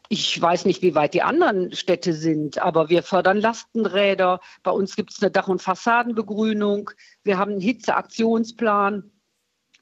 Ich 0.08 0.40
weiß 0.40 0.66
nicht, 0.66 0.82
wie 0.82 0.94
weit 0.94 1.14
die 1.14 1.22
anderen 1.22 1.72
Städte 1.72 2.12
sind, 2.12 2.58
aber 2.58 2.88
wir 2.88 3.02
fördern 3.02 3.38
Lastenräder. 3.38 4.40
Bei 4.62 4.70
uns 4.70 4.94
gibt 4.94 5.12
es 5.12 5.20
eine 5.20 5.32
Dach- 5.32 5.48
und 5.48 5.62
Fassadenbegrünung. 5.62 6.90
Wir 7.24 7.38
haben 7.38 7.52
einen 7.52 7.60
Hitzeaktionsplan 7.60 9.10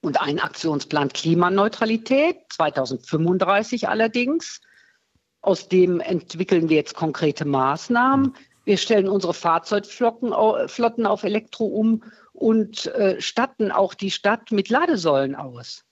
und 0.04 0.20
einen 0.20 0.40
Aktionsplan 0.40 1.08
Klimaneutralität, 1.08 2.36
2035 2.50 3.88
allerdings. 3.88 4.60
Aus 5.40 5.68
dem 5.68 6.00
entwickeln 6.00 6.68
wir 6.68 6.76
jetzt 6.76 6.94
konkrete 6.94 7.44
Maßnahmen. 7.44 8.34
Wir 8.64 8.76
stellen 8.76 9.08
unsere 9.08 9.34
Fahrzeugflotten 9.34 10.32
auf 10.32 11.22
Elektro 11.22 11.66
um 11.66 12.04
und 12.32 12.86
äh, 12.86 13.20
statten 13.20 13.70
auch 13.70 13.94
die 13.94 14.10
Stadt 14.10 14.50
mit 14.52 14.68
Ladesäulen 14.68 15.34
aus. 15.34 15.84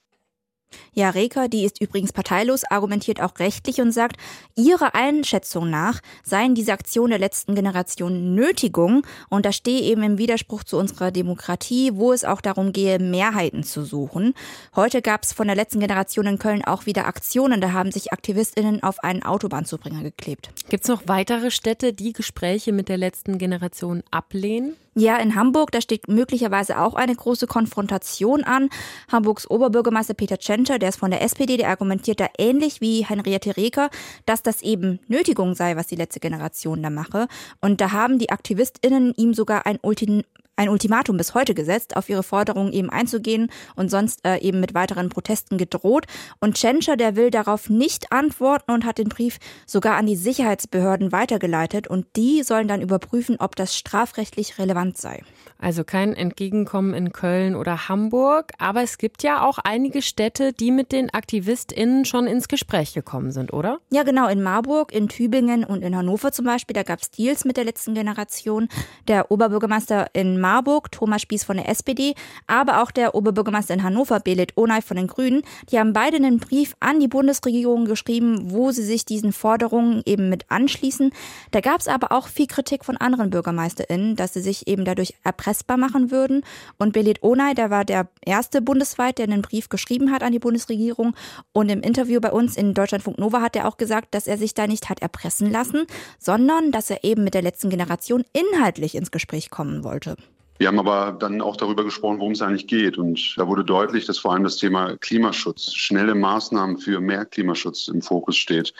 Ja, 0.94 1.10
Reker, 1.10 1.48
die 1.48 1.64
ist 1.64 1.80
übrigens 1.80 2.12
parteilos, 2.12 2.64
argumentiert 2.64 3.20
auch 3.20 3.38
rechtlich 3.38 3.80
und 3.80 3.92
sagt, 3.92 4.16
ihrer 4.56 4.94
Einschätzung 4.94 5.70
nach 5.70 6.00
seien 6.22 6.54
diese 6.54 6.72
Aktionen 6.72 7.10
der 7.10 7.18
letzten 7.18 7.54
Generation 7.54 8.34
Nötigung 8.34 9.06
und 9.28 9.46
das 9.46 9.56
stehe 9.56 9.82
eben 9.82 10.02
im 10.02 10.18
Widerspruch 10.18 10.64
zu 10.64 10.78
unserer 10.78 11.10
Demokratie, 11.10 11.92
wo 11.94 12.12
es 12.12 12.24
auch 12.24 12.40
darum 12.40 12.72
gehe, 12.72 12.98
Mehrheiten 12.98 13.62
zu 13.62 13.84
suchen. 13.84 14.34
Heute 14.76 15.02
gab 15.02 15.24
es 15.24 15.32
von 15.32 15.46
der 15.46 15.56
letzten 15.56 15.80
Generation 15.80 16.26
in 16.26 16.38
Köln 16.38 16.64
auch 16.64 16.86
wieder 16.86 17.06
Aktionen, 17.06 17.60
da 17.60 17.72
haben 17.72 17.92
sich 17.92 18.12
AktivistInnen 18.12 18.82
auf 18.82 19.02
einen 19.02 19.22
Autobahnzubringer 19.22 20.02
geklebt. 20.02 20.50
Gibt 20.68 20.84
es 20.84 20.88
noch 20.88 21.02
weitere 21.06 21.50
Städte, 21.50 21.92
die 21.92 22.12
Gespräche 22.12 22.72
mit 22.72 22.88
der 22.88 22.98
letzten 22.98 23.38
Generation 23.38 24.02
ablehnen? 24.10 24.76
Ja, 24.94 25.16
in 25.16 25.34
Hamburg, 25.36 25.70
da 25.72 25.80
steht 25.80 26.06
möglicherweise 26.08 26.78
auch 26.78 26.92
eine 26.92 27.16
große 27.16 27.46
Konfrontation 27.46 28.44
an. 28.44 28.68
Hamburgs 29.10 29.48
Oberbürgermeister 29.50 30.12
Peter 30.12 30.36
Tschentscher, 30.36 30.78
der 30.78 30.90
ist 30.90 30.98
von 30.98 31.10
der 31.10 31.22
SPD, 31.22 31.56
der 31.56 31.70
argumentiert 31.70 32.20
da 32.20 32.26
ähnlich 32.36 32.82
wie 32.82 33.02
Henriette 33.02 33.56
Reker, 33.56 33.88
dass 34.26 34.42
das 34.42 34.60
eben 34.60 35.00
Nötigung 35.08 35.54
sei, 35.54 35.76
was 35.76 35.86
die 35.86 35.96
letzte 35.96 36.20
Generation 36.20 36.82
da 36.82 36.90
mache. 36.90 37.26
Und 37.62 37.80
da 37.80 37.92
haben 37.92 38.18
die 38.18 38.28
AktivistInnen 38.28 39.14
ihm 39.16 39.32
sogar 39.32 39.64
ein 39.64 39.78
Ultim 39.80 40.24
ein 40.56 40.68
Ultimatum 40.68 41.16
bis 41.16 41.34
heute 41.34 41.54
gesetzt, 41.54 41.96
auf 41.96 42.08
ihre 42.08 42.22
Forderungen 42.22 42.72
eben 42.72 42.90
einzugehen 42.90 43.50
und 43.74 43.90
sonst 43.90 44.26
äh, 44.26 44.38
eben 44.38 44.60
mit 44.60 44.74
weiteren 44.74 45.08
Protesten 45.08 45.58
gedroht. 45.58 46.06
Und 46.40 46.56
Tschentscher, 46.56 46.96
der 46.96 47.16
will 47.16 47.30
darauf 47.30 47.70
nicht 47.70 48.12
antworten 48.12 48.72
und 48.72 48.84
hat 48.84 48.98
den 48.98 49.08
Brief 49.08 49.38
sogar 49.66 49.96
an 49.96 50.06
die 50.06 50.16
Sicherheitsbehörden 50.16 51.12
weitergeleitet 51.12 51.88
und 51.88 52.06
die 52.16 52.42
sollen 52.42 52.68
dann 52.68 52.82
überprüfen, 52.82 53.36
ob 53.38 53.56
das 53.56 53.76
strafrechtlich 53.76 54.58
relevant 54.58 54.98
sei. 54.98 55.22
Also 55.58 55.84
kein 55.84 56.14
Entgegenkommen 56.14 56.92
in 56.92 57.12
Köln 57.12 57.54
oder 57.54 57.88
Hamburg, 57.88 58.52
aber 58.58 58.82
es 58.82 58.98
gibt 58.98 59.22
ja 59.22 59.46
auch 59.46 59.58
einige 59.58 60.02
Städte, 60.02 60.52
die 60.52 60.72
mit 60.72 60.90
den 60.90 61.14
AktivistInnen 61.14 62.04
schon 62.04 62.26
ins 62.26 62.48
Gespräch 62.48 62.94
gekommen 62.94 63.30
sind, 63.30 63.52
oder? 63.52 63.78
Ja, 63.90 64.02
genau. 64.02 64.28
In 64.28 64.42
Marburg, 64.42 64.92
in 64.92 65.08
Tübingen 65.08 65.64
und 65.64 65.82
in 65.82 65.96
Hannover 65.96 66.32
zum 66.32 66.46
Beispiel, 66.46 66.74
da 66.74 66.82
gab 66.82 67.00
es 67.00 67.10
Deals 67.10 67.44
mit 67.44 67.56
der 67.56 67.64
letzten 67.64 67.94
Generation. 67.94 68.68
Der 69.06 69.30
Oberbürgermeister 69.30 70.08
in 70.12 70.41
Marburg, 70.42 70.92
Thomas 70.92 71.22
Spieß 71.22 71.44
von 71.44 71.56
der 71.56 71.70
SPD, 71.70 72.14
aber 72.46 72.82
auch 72.82 72.90
der 72.90 73.14
Oberbürgermeister 73.14 73.72
in 73.72 73.82
Hannover, 73.82 74.20
Belit 74.20 74.58
Onay 74.58 74.82
von 74.82 74.98
den 74.98 75.06
Grünen, 75.06 75.42
die 75.70 75.78
haben 75.78 75.94
beide 75.94 76.16
einen 76.16 76.38
Brief 76.38 76.76
an 76.80 77.00
die 77.00 77.08
Bundesregierung 77.08 77.86
geschrieben, 77.86 78.50
wo 78.50 78.70
sie 78.72 78.82
sich 78.82 79.06
diesen 79.06 79.32
Forderungen 79.32 80.02
eben 80.04 80.28
mit 80.28 80.50
anschließen. 80.50 81.12
Da 81.52 81.60
gab 81.60 81.80
es 81.80 81.88
aber 81.88 82.12
auch 82.12 82.28
viel 82.28 82.46
Kritik 82.46 82.84
von 82.84 82.98
anderen 82.98 83.30
BürgermeisterInnen, 83.30 84.16
dass 84.16 84.34
sie 84.34 84.42
sich 84.42 84.68
eben 84.68 84.84
dadurch 84.84 85.14
erpressbar 85.22 85.78
machen 85.78 86.10
würden. 86.10 86.44
Und 86.78 86.92
Belit 86.92 87.22
Onay, 87.22 87.54
der 87.54 87.70
war 87.70 87.84
der 87.84 88.08
erste 88.20 88.60
bundesweit, 88.60 89.18
der 89.18 89.24
einen 89.24 89.42
Brief 89.42 89.68
geschrieben 89.68 90.10
hat 90.10 90.22
an 90.22 90.32
die 90.32 90.38
Bundesregierung. 90.38 91.14
Und 91.52 91.70
im 91.70 91.80
Interview 91.80 92.20
bei 92.20 92.32
uns 92.32 92.56
in 92.56 92.74
Deutschlandfunk 92.74 93.18
Nova 93.18 93.40
hat 93.40 93.56
er 93.56 93.68
auch 93.68 93.76
gesagt, 93.76 94.14
dass 94.14 94.26
er 94.26 94.38
sich 94.38 94.54
da 94.54 94.66
nicht 94.66 94.90
hat 94.90 95.00
erpressen 95.00 95.50
lassen, 95.50 95.86
sondern 96.18 96.72
dass 96.72 96.90
er 96.90 97.04
eben 97.04 97.24
mit 97.24 97.34
der 97.34 97.42
letzten 97.42 97.70
Generation 97.70 98.24
inhaltlich 98.32 98.94
ins 98.94 99.10
Gespräch 99.10 99.50
kommen 99.50 99.84
wollte. 99.84 100.16
Wir 100.62 100.68
haben 100.68 100.78
aber 100.78 101.10
dann 101.18 101.40
auch 101.40 101.56
darüber 101.56 101.82
gesprochen, 101.82 102.20
worum 102.20 102.34
es 102.34 102.40
eigentlich 102.40 102.68
geht. 102.68 102.96
Und 102.96 103.34
da 103.36 103.48
wurde 103.48 103.64
deutlich, 103.64 104.06
dass 104.06 104.18
vor 104.18 104.32
allem 104.32 104.44
das 104.44 104.58
Thema 104.58 104.96
Klimaschutz, 104.98 105.72
schnelle 105.74 106.14
Maßnahmen 106.14 106.78
für 106.78 107.00
mehr 107.00 107.24
Klimaschutz 107.24 107.88
im 107.88 108.00
Fokus 108.00 108.36
steht. 108.36 108.72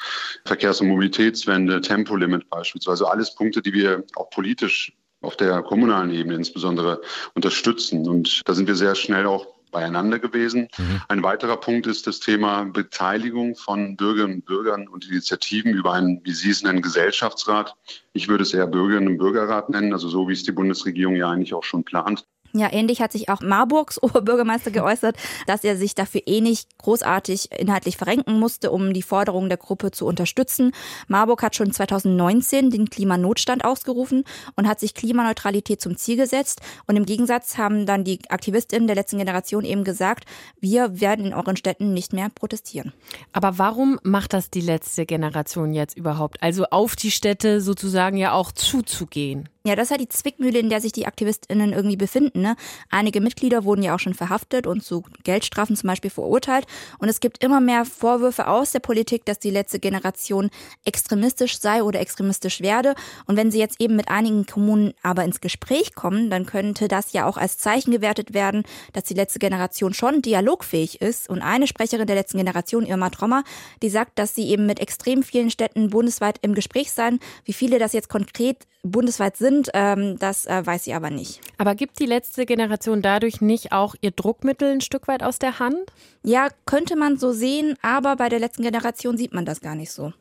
Verkehrs- 0.45 0.81
und 0.81 0.87
Mobilitätswende, 0.87 1.81
Tempolimit 1.81 2.49
beispielsweise. 2.49 3.11
Alles 3.11 3.35
Punkte, 3.35 3.63
die 3.63 3.73
wir 3.73 4.05
auch 4.15 4.31
politisch 4.31 4.93
auf 5.23 5.37
der 5.37 5.61
kommunalen 5.63 6.13
Ebene 6.13 6.37
insbesondere 6.37 7.01
unterstützen. 7.35 8.09
Und 8.09 8.43
da 8.45 8.55
sind 8.55 8.69
wir 8.69 8.77
sehr 8.77 8.95
schnell 8.95 9.27
auch 9.27 9.49
beieinander 9.73 10.21
gewesen. 10.21 10.69
Mhm. 10.79 11.03
Ein 11.09 11.23
weiterer 11.25 11.57
Punkt 11.57 11.89
ist 11.89 12.07
das 12.07 12.21
Thema 12.21 12.65
Beteiligung 12.65 13.57
von 13.57 13.97
Bürgerinnen 13.97 14.37
und 14.37 14.45
Bürgern 14.45 14.87
und 14.87 15.09
Initiativen 15.09 15.75
über 15.75 15.93
einen, 15.95 16.21
wie 16.23 16.33
Sie 16.33 16.51
es 16.51 16.63
nennen, 16.63 16.83
Gesellschaftsrat. 16.83 17.75
Ich 18.13 18.29
würde 18.29 18.45
es 18.45 18.55
eher 18.55 18.69
Bürgerinnen 18.69 19.09
und 19.09 19.19
Bürgerrat 19.19 19.69
nennen, 19.71 19.93
also 19.93 20.09
so 20.09 20.29
wie 20.29 20.35
es 20.35 20.45
die 20.45 20.53
Bundesregierung 20.53 21.17
ja 21.17 21.29
eigentlich 21.29 21.55
auch 21.55 21.65
schon 21.65 21.83
plant. 21.83 22.25
Ja, 22.55 22.71
ähnlich 22.71 23.01
hat 23.01 23.13
sich 23.13 23.29
auch 23.29 23.41
Marburgs 23.41 23.99
Oberbürgermeister 24.03 24.71
geäußert, 24.71 25.17
dass 25.47 25.65
er 25.65 25.77
sich 25.77 25.95
dafür 25.95 26.23
eh 26.27 26.41
nicht 26.41 26.79
großartig 26.79 27.51
inhaltlich 27.53 27.97
verrenken 27.97 28.39
musste, 28.39 28.71
um 28.71 28.93
die 28.93 29.03
Forderungen 29.03 29.49
der 29.49 29.59
Gruppe 29.59 29.91
zu 29.91 30.07
unterstützen. 30.07 30.73
Marburg 31.09 31.43
hat 31.43 31.57
schon 31.57 31.73
2019 31.73 32.71
den 32.71 32.91
Klimanotstand 32.91 33.65
ausgerufen 33.65 34.25
und 34.57 34.69
hat 34.69 34.81
sich 34.81 34.95
Klimaneutralität 34.95 35.81
zum 35.81 35.97
Ziel 35.97 36.17
gesetzt. 36.17 36.61
Und 36.87 36.97
im 36.97 37.07
Gegensatz 37.07 37.57
haben 37.57 37.87
dann 37.87 38.05
die 38.05 38.19
Aktivistinnen 38.29 38.87
der 38.87 38.97
letzten 38.97 39.19
Generation 39.19 39.65
eben 39.65 39.85
gesagt, 39.85 40.25
wir 40.61 41.01
werden 41.01 41.25
in 41.25 41.35
euren 41.35 41.57
Städten 41.57 41.95
nicht 41.95 42.13
mehr 42.13 42.29
protestieren. 42.29 42.93
Aber 43.33 43.59
warum 43.59 43.99
macht 44.03 44.35
das 44.35 44.51
die 44.51 44.61
letzte 44.61 45.07
Generation 45.07 45.73
jetzt 45.73 45.97
überhaupt? 45.97 46.43
Also 46.43 46.67
auf 46.71 46.97
die 46.97 47.11
Städte 47.11 47.61
sozusagen 47.61 48.17
ja 48.17 48.33
auch 48.33 48.53
zuzugehen? 48.53 49.49
Ja, 49.65 49.77
das 49.77 49.85
ist 49.85 49.91
ja 49.91 49.97
die 49.99 50.09
Zwickmühle, 50.09 50.59
in 50.59 50.71
der 50.71 50.81
sich 50.81 50.91
die 50.91 51.07
AktivistInnen 51.07 51.73
irgendwie 51.73 51.97
befinden. 51.97 52.41
Ne? 52.41 52.57
Einige 52.91 53.21
Mitglieder 53.21 53.63
wurden 53.63 53.85
ja 53.85 53.95
auch 53.95 54.01
schon 54.01 54.15
verhaftet 54.15 54.67
und 54.67 54.83
zu 54.83 55.05
Geldstrafen 55.23 55.77
zum 55.77 55.87
Beispiel 55.87 56.11
verurteilt. 56.11 56.67
Und 56.99 57.09
es 57.09 57.21
gibt 57.21 57.45
immer 57.45 57.61
mehr 57.61 57.85
Vorwürfe 57.85 58.49
aus 58.49 58.73
der 58.73 58.81
Politik, 58.81 59.25
dass 59.25 59.39
die 59.39 59.51
letzte 59.51 59.79
Generation 59.79 60.51
extremistisch 60.85 61.61
sei 61.61 61.85
oder 61.85 62.01
extremistisch 62.01 62.61
werde. 62.61 62.97
Und 63.27 63.37
wenn 63.37 63.53
sie 63.53 63.61
jetzt 63.61 63.81
eben 63.81 63.95
mit 63.95 64.09
einigen 64.09 64.47
Kommunen 64.47 64.95
aber 65.01 65.23
ins 65.23 65.41
Gespräch 65.41 65.95
kommen, 65.95 66.29
dann 66.29 66.45
könnte 66.45 66.89
das 66.89 67.13
ja 67.13 67.27
auch 67.27 67.37
als 67.37 67.59
Zeichen 67.59 67.93
gewertet 67.93 68.35
werden, 68.35 68.65
dass 68.93 69.05
die 69.05 69.15
letzte 69.15 69.39
Generation 69.39 69.95
schon 69.95 70.23
dialogfähig 70.23 71.01
ist. 71.01 71.29
Und 71.31 71.41
eine 71.41 71.69
Sprecherin 71.69 72.09
der 72.09 72.17
letzten 72.17 72.39
Generation, 72.39 72.85
Irma 72.85 73.11
Trommer, 73.11 73.45
die 73.81 73.91
sagt, 73.91 74.19
dass 74.19 74.35
sie 74.35 74.49
eben 74.49 74.67
mit 74.67 74.81
extrem 74.81 75.23
vielen 75.23 75.51
Städten 75.51 75.91
bundesweit 75.91 76.41
im 76.43 76.55
Gespräch 76.55 76.91
seien. 76.91 77.21
Wie 77.45 77.53
viele 77.53 77.79
das 77.79 77.93
jetzt 77.93 78.09
konkret 78.09 78.67
bundesweit 78.83 79.37
sind, 79.37 79.71
ähm, 79.75 80.19
das 80.19 80.47
äh, 80.47 80.63
weiß 80.65 80.85
sie 80.85 80.95
aber 80.95 81.11
nicht. 81.11 81.41
Aber 81.59 81.75
gibt 81.75 81.99
die 82.01 82.07
letzte 82.07 82.47
Generation 82.47 83.03
dadurch 83.03 83.41
nicht 83.41 83.73
auch 83.73 83.95
ihr 84.01 84.11
Druckmittel 84.11 84.73
ein 84.73 84.81
Stück 84.81 85.09
weit 85.09 85.23
aus 85.23 85.39
der 85.39 85.59
Hand? 85.59 85.93
Ja, 86.25 86.49
könnte 86.67 86.97
man 86.97 87.17
so 87.17 87.33
sehen, 87.33 87.77
aber 87.83 88.17
bei 88.17 88.29
der 88.29 88.41
letzten 88.41 88.63
Generation 88.63 89.17
sieht 89.17 89.33
man 89.33 89.45
das 89.45 89.61
gar 89.61 89.75
nicht 89.75 89.93
so. 89.93 90.13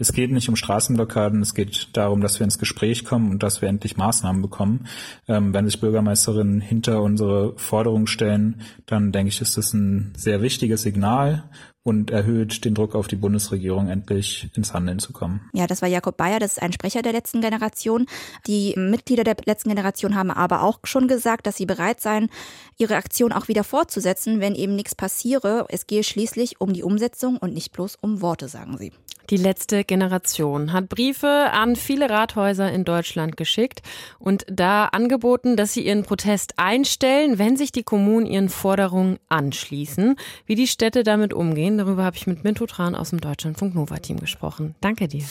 Es 0.00 0.14
geht 0.14 0.30
nicht 0.30 0.48
um 0.48 0.56
Straßenblockaden, 0.56 1.42
es 1.42 1.54
geht 1.54 1.90
darum, 1.92 2.22
dass 2.22 2.40
wir 2.40 2.44
ins 2.44 2.58
Gespräch 2.58 3.04
kommen 3.04 3.30
und 3.30 3.42
dass 3.42 3.60
wir 3.60 3.68
endlich 3.68 3.98
Maßnahmen 3.98 4.40
bekommen. 4.40 4.86
Ähm, 5.28 5.52
wenn 5.52 5.66
sich 5.66 5.78
Bürgermeisterinnen 5.78 6.62
hinter 6.62 7.02
unsere 7.02 7.52
Forderungen 7.58 8.06
stellen, 8.06 8.62
dann 8.86 9.12
denke 9.12 9.28
ich, 9.28 9.42
ist 9.42 9.58
das 9.58 9.74
ein 9.74 10.14
sehr 10.16 10.40
wichtiges 10.40 10.82
Signal 10.82 11.44
und 11.82 12.10
erhöht 12.10 12.64
den 12.64 12.74
Druck 12.74 12.94
auf 12.94 13.08
die 13.08 13.16
Bundesregierung, 13.16 13.88
endlich 13.88 14.50
ins 14.54 14.74
Handeln 14.74 14.98
zu 14.98 15.12
kommen. 15.12 15.48
Ja, 15.54 15.66
das 15.66 15.80
war 15.80 15.88
Jakob 15.88 16.16
Bayer, 16.16 16.38
das 16.38 16.52
ist 16.52 16.62
ein 16.62 16.72
Sprecher 16.72 17.02
der 17.02 17.12
letzten 17.12 17.40
Generation. 17.40 18.06
Die 18.46 18.74
Mitglieder 18.76 19.24
der 19.24 19.36
letzten 19.44 19.70
Generation 19.70 20.14
haben 20.14 20.30
aber 20.30 20.62
auch 20.62 20.80
schon 20.84 21.08
gesagt, 21.08 21.46
dass 21.46 21.56
sie 21.56 21.66
bereit 21.66 22.00
seien, 22.00 22.28
ihre 22.76 22.96
Aktion 22.96 23.32
auch 23.32 23.48
wieder 23.48 23.64
fortzusetzen, 23.64 24.40
wenn 24.40 24.54
eben 24.54 24.76
nichts 24.76 24.94
passiere. 24.94 25.66
Es 25.68 25.86
gehe 25.86 26.04
schließlich 26.04 26.60
um 26.60 26.72
die 26.72 26.82
Umsetzung 26.82 27.38
und 27.38 27.54
nicht 27.54 27.72
bloß 27.72 27.96
um 28.00 28.20
Worte, 28.20 28.48
sagen 28.48 28.76
sie. 28.76 28.92
Die 29.30 29.36
letzte 29.36 29.84
Generation 29.84 30.72
hat 30.72 30.88
Briefe 30.88 31.28
an 31.52 31.76
viele 31.76 32.10
Rathäuser 32.10 32.72
in 32.72 32.84
Deutschland 32.84 33.36
geschickt 33.36 33.80
und 34.18 34.44
da 34.50 34.86
angeboten, 34.86 35.56
dass 35.56 35.72
sie 35.72 35.86
ihren 35.86 36.02
Protest 36.02 36.54
einstellen, 36.56 37.38
wenn 37.38 37.56
sich 37.56 37.70
die 37.70 37.84
Kommunen 37.84 38.26
ihren 38.26 38.48
Forderungen 38.48 39.20
anschließen. 39.28 40.16
Wie 40.46 40.56
die 40.56 40.66
Städte 40.66 41.04
damit 41.04 41.32
umgehen, 41.32 41.69
darüber 41.78 42.04
habe 42.04 42.16
ich 42.16 42.26
mit 42.26 42.44
Minto 42.44 42.66
Tran 42.66 42.94
aus 42.94 43.10
dem 43.10 43.20
Deutschlandfunk 43.20 43.74
Nova 43.74 43.98
Team 43.98 44.18
gesprochen. 44.18 44.74
Danke 44.80 45.08
dir. 45.08 45.24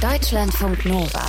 Deutschlandfunk 0.00 0.84
Nova. 0.86 1.22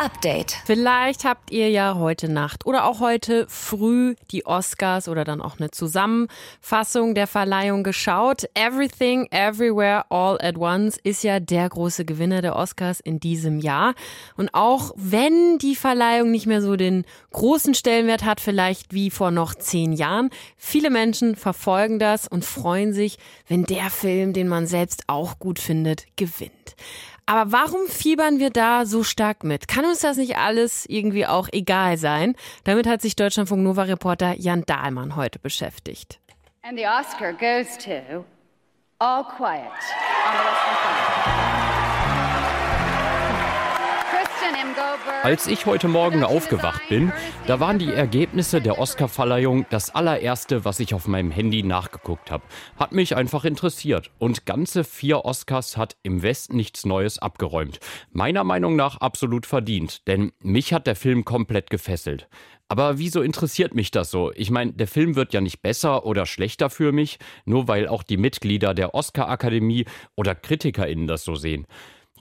Update. 0.00 0.56
Vielleicht 0.64 1.24
habt 1.24 1.50
ihr 1.50 1.68
ja 1.68 1.96
heute 1.96 2.30
Nacht 2.30 2.64
oder 2.64 2.86
auch 2.86 3.00
heute 3.00 3.44
früh 3.50 4.14
die 4.30 4.46
Oscars 4.46 5.08
oder 5.08 5.24
dann 5.24 5.42
auch 5.42 5.60
eine 5.60 5.70
Zusammenfassung 5.70 7.14
der 7.14 7.26
Verleihung 7.26 7.82
geschaut. 7.84 8.48
Everything, 8.54 9.28
Everywhere, 9.30 10.06
All 10.08 10.38
at 10.40 10.56
Once 10.56 10.96
ist 11.02 11.22
ja 11.22 11.38
der 11.38 11.68
große 11.68 12.06
Gewinner 12.06 12.40
der 12.40 12.56
Oscars 12.56 13.00
in 13.00 13.20
diesem 13.20 13.58
Jahr. 13.58 13.94
Und 14.38 14.54
auch 14.54 14.92
wenn 14.96 15.58
die 15.58 15.76
Verleihung 15.76 16.30
nicht 16.30 16.46
mehr 16.46 16.62
so 16.62 16.76
den 16.76 17.04
großen 17.32 17.74
Stellenwert 17.74 18.24
hat, 18.24 18.40
vielleicht 18.40 18.94
wie 18.94 19.10
vor 19.10 19.30
noch 19.30 19.54
zehn 19.54 19.92
Jahren, 19.92 20.30
viele 20.56 20.88
Menschen 20.88 21.36
verfolgen 21.36 21.98
das 21.98 22.26
und 22.26 22.46
freuen 22.46 22.94
sich, 22.94 23.18
wenn 23.48 23.64
der 23.64 23.90
Film, 23.90 24.32
den 24.32 24.48
man 24.48 24.66
selbst 24.66 25.04
auch 25.08 25.38
gut 25.38 25.58
findet, 25.58 26.06
gewinnt. 26.16 26.74
Aber 27.30 27.52
warum 27.52 27.86
fiebern 27.86 28.40
wir 28.40 28.50
da 28.50 28.84
so 28.84 29.04
stark 29.04 29.44
mit? 29.44 29.68
Kann 29.68 29.84
uns 29.84 30.00
das 30.00 30.16
nicht 30.16 30.36
alles 30.36 30.84
irgendwie 30.88 31.26
auch 31.26 31.48
egal 31.52 31.96
sein? 31.96 32.34
Damit 32.64 32.88
hat 32.88 33.00
sich 33.00 33.14
Deutschlandfunk 33.14 33.62
Nova 33.62 33.84
Reporter 33.84 34.34
Jan 34.36 34.64
Dahlmann 34.66 35.14
heute 35.14 35.38
beschäftigt. 35.38 36.18
And 36.62 36.76
the 36.76 36.86
Oscar 36.86 37.32
goes 37.32 37.78
to 37.78 38.24
All 38.98 39.22
Quiet 39.22 39.70
on 40.26 40.32
the 40.32 40.44
Western 40.44 40.74
Front. 40.82 41.49
Als 45.22 45.46
ich 45.46 45.66
heute 45.66 45.86
Morgen 45.86 46.24
aufgewacht 46.24 46.80
bin, 46.88 47.12
da 47.46 47.60
waren 47.60 47.78
die 47.78 47.92
Ergebnisse 47.92 48.62
der 48.62 48.78
Oscarverleihung 48.78 49.66
das 49.68 49.94
allererste, 49.94 50.64
was 50.64 50.80
ich 50.80 50.94
auf 50.94 51.06
meinem 51.06 51.30
Handy 51.30 51.62
nachgeguckt 51.62 52.30
habe. 52.30 52.44
Hat 52.76 52.92
mich 52.92 53.14
einfach 53.16 53.44
interessiert. 53.44 54.10
Und 54.18 54.46
ganze 54.46 54.82
vier 54.82 55.26
Oscars 55.26 55.76
hat 55.76 55.96
im 56.02 56.22
Westen 56.22 56.56
nichts 56.56 56.86
Neues 56.86 57.18
abgeräumt. 57.18 57.80
Meiner 58.12 58.44
Meinung 58.44 58.76
nach 58.76 58.96
absolut 58.96 59.44
verdient, 59.44 60.06
denn 60.08 60.32
mich 60.40 60.72
hat 60.72 60.86
der 60.86 60.96
Film 60.96 61.26
komplett 61.26 61.68
gefesselt. 61.68 62.28
Aber 62.68 62.98
wieso 62.98 63.20
interessiert 63.20 63.74
mich 63.74 63.90
das 63.90 64.10
so? 64.10 64.32
Ich 64.34 64.50
meine, 64.50 64.72
der 64.72 64.86
Film 64.86 65.16
wird 65.16 65.34
ja 65.34 65.40
nicht 65.40 65.60
besser 65.60 66.06
oder 66.06 66.24
schlechter 66.24 66.70
für 66.70 66.92
mich, 66.92 67.18
nur 67.44 67.68
weil 67.68 67.88
auch 67.88 68.04
die 68.04 68.16
Mitglieder 68.16 68.74
der 68.74 68.94
Oscar-Akademie 68.94 69.84
oder 70.16 70.34
KritikerInnen 70.34 71.08
das 71.08 71.24
so 71.24 71.34
sehen. 71.34 71.66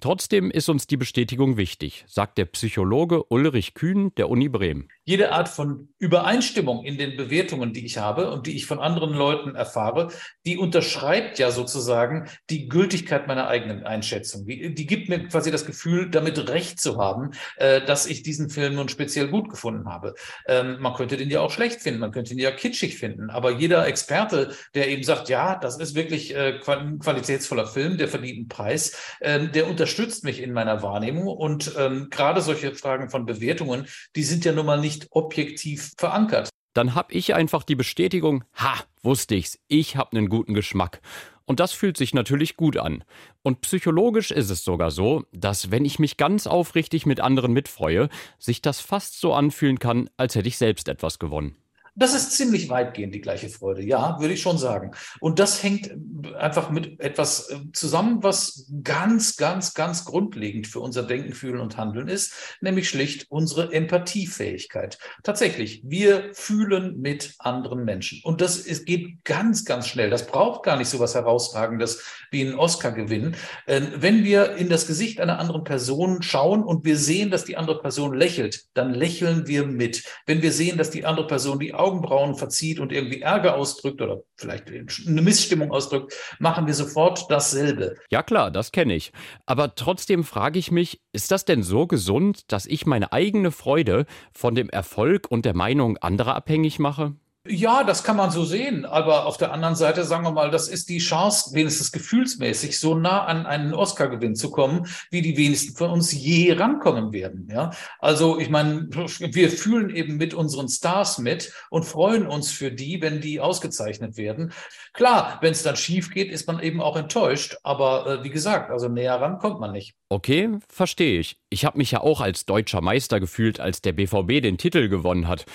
Trotzdem 0.01 0.49
ist 0.49 0.69
uns 0.69 0.87
die 0.87 0.95
Bestätigung 0.95 1.57
wichtig, 1.57 2.05
sagt 2.07 2.37
der 2.37 2.45
Psychologe 2.45 3.23
Ulrich 3.25 3.73
Kühn 3.73 4.13
der 4.15 4.29
Uni 4.29 4.47
Bremen. 4.47 4.87
Jede 5.09 5.31
Art 5.31 5.49
von 5.49 5.89
Übereinstimmung 5.97 6.85
in 6.85 6.99
den 6.99 7.17
Bewertungen, 7.17 7.73
die 7.73 7.83
ich 7.83 7.97
habe 7.97 8.29
und 8.29 8.45
die 8.45 8.55
ich 8.55 8.67
von 8.67 8.77
anderen 8.77 9.15
Leuten 9.15 9.55
erfahre, 9.55 10.09
die 10.45 10.55
unterschreibt 10.55 11.39
ja 11.39 11.49
sozusagen 11.49 12.29
die 12.51 12.69
Gültigkeit 12.69 13.25
meiner 13.25 13.47
eigenen 13.47 13.85
Einschätzung. 13.85 14.45
Die, 14.45 14.75
die 14.75 14.85
gibt 14.85 15.09
mir 15.09 15.27
quasi 15.27 15.49
das 15.49 15.65
Gefühl, 15.65 16.11
damit 16.11 16.47
recht 16.47 16.79
zu 16.79 16.99
haben, 16.99 17.31
äh, 17.57 17.83
dass 17.83 18.05
ich 18.05 18.21
diesen 18.21 18.51
Film 18.51 18.75
nun 18.75 18.87
speziell 18.87 19.29
gut 19.29 19.49
gefunden 19.49 19.89
habe. 19.89 20.13
Ähm, 20.47 20.77
man 20.79 20.93
könnte 20.93 21.17
den 21.17 21.31
ja 21.31 21.39
auch 21.39 21.49
schlecht 21.49 21.81
finden, 21.81 22.01
man 22.01 22.11
könnte 22.11 22.33
ihn 22.33 22.39
ja 22.39 22.51
kitschig 22.51 22.99
finden, 22.99 23.31
aber 23.31 23.49
jeder 23.49 23.87
Experte, 23.87 24.53
der 24.75 24.89
eben 24.89 25.01
sagt, 25.01 25.27
ja, 25.27 25.55
das 25.55 25.79
ist 25.79 25.95
wirklich 25.95 26.35
äh, 26.35 26.59
ein 26.67 26.99
qualitätsvoller 26.99 27.65
Film, 27.65 27.97
der 27.97 28.09
verdient 28.09 28.37
einen 28.37 28.47
Preis, 28.47 28.95
ähm, 29.21 29.51
der 29.53 29.67
unterstützt 29.67 30.23
mich 30.23 30.39
in 30.39 30.53
meiner 30.53 30.83
Wahrnehmung. 30.83 31.25
Und 31.25 31.73
ähm, 31.79 32.11
gerade 32.11 32.41
solche 32.41 32.75
Fragen 32.75 33.09
von 33.09 33.25
Bewertungen, 33.25 33.87
die 34.15 34.23
sind 34.23 34.45
ja 34.45 34.51
nun 34.51 34.67
mal 34.67 34.79
nicht 34.79 34.98
objektiv 35.11 35.93
verankert. 35.97 36.49
Dann 36.73 36.95
habe 36.95 37.13
ich 37.13 37.33
einfach 37.33 37.63
die 37.63 37.75
Bestätigung, 37.75 38.43
ha, 38.55 38.75
wusste 39.01 39.35
ich's, 39.35 39.59
ich 39.67 39.95
habe 39.95 40.15
einen 40.15 40.29
guten 40.29 40.53
Geschmack. 40.53 41.01
Und 41.45 41.59
das 41.59 41.71
fühlt 41.71 41.97
sich 41.97 42.13
natürlich 42.13 42.57
gut 42.57 42.77
an. 42.77 43.03
Und 43.41 43.61
psychologisch 43.61 44.29
ist 44.29 44.51
es 44.51 44.63
sogar 44.63 44.91
so, 44.91 45.23
dass 45.31 45.71
wenn 45.71 45.83
ich 45.83 45.97
mich 45.97 46.15
ganz 46.15 46.45
aufrichtig 46.45 47.07
mit 47.07 47.21
anderen 47.21 47.53
mitfreue, 47.53 48.09
sich 48.37 48.61
das 48.61 48.81
fast 48.81 49.19
so 49.19 49.33
anfühlen 49.33 49.79
kann, 49.79 50.11
als 50.15 50.35
hätte 50.35 50.47
ich 50.47 50.57
selbst 50.57 50.87
etwas 50.87 51.17
gewonnen. 51.17 51.55
Das 51.95 52.13
ist 52.13 52.31
ziemlich 52.33 52.69
weitgehend 52.69 53.13
die 53.13 53.21
gleiche 53.21 53.49
Freude, 53.49 53.83
ja, 53.83 54.19
würde 54.19 54.33
ich 54.33 54.41
schon 54.41 54.57
sagen. 54.57 54.91
Und 55.19 55.39
das 55.39 55.63
hängt 55.63 55.91
einfach 56.37 56.69
mit 56.69 56.99
etwas 56.99 57.49
äh, 57.49 57.57
zusammen, 57.73 58.23
was 58.23 58.69
ganz, 58.83 59.35
ganz, 59.37 59.73
ganz 59.73 60.05
grundlegend 60.05 60.67
für 60.67 60.79
unser 60.79 61.03
Denken, 61.03 61.33
Fühlen 61.33 61.59
und 61.59 61.77
Handeln 61.77 62.07
ist, 62.07 62.33
nämlich 62.61 62.89
schlicht 62.89 63.27
unsere 63.29 63.73
Empathiefähigkeit. 63.73 64.97
Tatsächlich, 65.23 65.81
wir 65.85 66.29
fühlen 66.33 66.99
mit 66.99 67.35
anderen 67.39 67.85
Menschen. 67.85 68.21
Und 68.23 68.41
das 68.41 68.57
ist, 68.57 68.85
geht 68.85 69.23
ganz, 69.23 69.65
ganz 69.65 69.87
schnell. 69.87 70.09
Das 70.09 70.27
braucht 70.27 70.63
gar 70.63 70.77
nicht 70.77 70.89
so 70.89 70.99
was 70.99 71.15
Herausragendes 71.15 72.03
wie 72.31 72.41
einen 72.45 72.55
Oscar-Gewinn. 72.55 73.35
Ähm, 73.67 73.87
wenn 73.95 74.23
wir 74.23 74.55
in 74.55 74.69
das 74.69 74.87
Gesicht 74.87 75.19
einer 75.19 75.39
anderen 75.39 75.63
Person 75.63 76.21
schauen 76.21 76.63
und 76.63 76.85
wir 76.85 76.97
sehen, 76.97 77.31
dass 77.31 77.45
die 77.45 77.57
andere 77.57 77.81
Person 77.81 78.13
lächelt, 78.13 78.65
dann 78.73 78.93
lächeln 78.93 79.47
wir 79.47 79.65
mit. 79.65 80.03
Wenn 80.25 80.41
wir 80.41 80.51
sehen, 80.51 80.77
dass 80.77 80.89
die 80.89 81.05
andere 81.05 81.27
Person 81.27 81.59
die 81.59 81.73
Augenbrauen 81.79 82.35
verzieht 82.35 82.79
und 82.79 82.91
irgendwie 82.91 83.21
Ärger 83.21 83.55
ausdrückt 83.55 84.01
oder 84.01 84.21
vielleicht 84.35 84.65
eine 84.69 85.21
Missstimmung 85.21 85.71
ausdrückt, 85.71 86.13
machen 86.39 86.67
wir 86.67 86.73
sofort 86.73 87.25
dasselbe. 87.29 87.95
Ja 88.11 88.23
klar, 88.23 88.51
das 88.51 88.71
kenne 88.71 88.95
ich. 88.95 89.11
Aber 89.45 89.75
trotzdem 89.75 90.23
frage 90.23 90.59
ich 90.59 90.71
mich, 90.71 91.01
ist 91.13 91.31
das 91.31 91.45
denn 91.45 91.63
so 91.63 91.87
gesund, 91.87 92.51
dass 92.51 92.65
ich 92.65 92.85
meine 92.85 93.11
eigene 93.13 93.51
Freude 93.51 94.05
von 94.33 94.55
dem 94.55 94.69
Erfolg 94.69 95.27
und 95.29 95.45
der 95.45 95.55
Meinung 95.55 95.97
anderer 95.97 96.35
abhängig 96.35 96.79
mache? 96.79 97.15
Ja, 97.51 97.83
das 97.83 98.03
kann 98.03 98.15
man 98.15 98.29
so 98.29 98.45
sehen. 98.45 98.85
Aber 98.85 99.25
auf 99.25 99.37
der 99.37 99.51
anderen 99.51 99.73
Seite, 99.73 100.03
sagen 100.03 100.23
wir 100.23 100.31
mal, 100.31 100.51
das 100.51 100.67
ist 100.67 100.87
die 100.87 100.99
Chance, 100.99 101.55
wenigstens 101.55 101.91
gefühlsmäßig, 101.91 102.79
so 102.79 102.93
nah 102.93 103.25
an 103.25 103.47
einen 103.47 103.73
Oscar-Gewinn 103.73 104.35
zu 104.35 104.51
kommen, 104.51 104.85
wie 105.09 105.23
die 105.23 105.35
wenigsten 105.35 105.75
von 105.75 105.89
uns 105.89 106.11
je 106.11 106.53
rankommen 106.53 107.11
werden. 107.11 107.49
Ja, 107.51 107.71
also 107.97 108.37
ich 108.37 108.51
meine, 108.51 108.87
wir 108.91 109.49
fühlen 109.49 109.89
eben 109.89 110.17
mit 110.17 110.35
unseren 110.35 110.69
Stars 110.69 111.17
mit 111.17 111.51
und 111.71 111.85
freuen 111.85 112.27
uns 112.27 112.51
für 112.51 112.71
die, 112.71 113.01
wenn 113.01 113.19
die 113.19 113.39
ausgezeichnet 113.39 114.17
werden. 114.17 114.53
Klar, 114.93 115.39
wenn 115.41 115.51
es 115.51 115.63
dann 115.63 115.75
schief 115.75 116.11
geht, 116.11 116.31
ist 116.31 116.45
man 116.45 116.59
eben 116.59 116.81
auch 116.81 116.97
enttäuscht. 116.97 117.57
Aber 117.63 118.05
äh, 118.05 118.23
wie 118.23 118.29
gesagt, 118.29 118.69
also 118.69 118.89
näher 118.89 119.19
ran 119.19 119.39
kommt 119.39 119.59
man 119.59 119.71
nicht. 119.71 119.95
Okay, 120.09 120.57
verstehe 120.67 121.19
ich. 121.19 121.37
Ich 121.49 121.65
habe 121.65 121.77
mich 121.77 121.91
ja 121.91 122.01
auch 122.01 122.21
als 122.21 122.45
deutscher 122.45 122.81
Meister 122.81 123.19
gefühlt, 123.19 123.59
als 123.59 123.81
der 123.81 123.93
BVB 123.93 124.41
den 124.41 124.57
Titel 124.57 124.89
gewonnen 124.89 125.27
hat. 125.27 125.45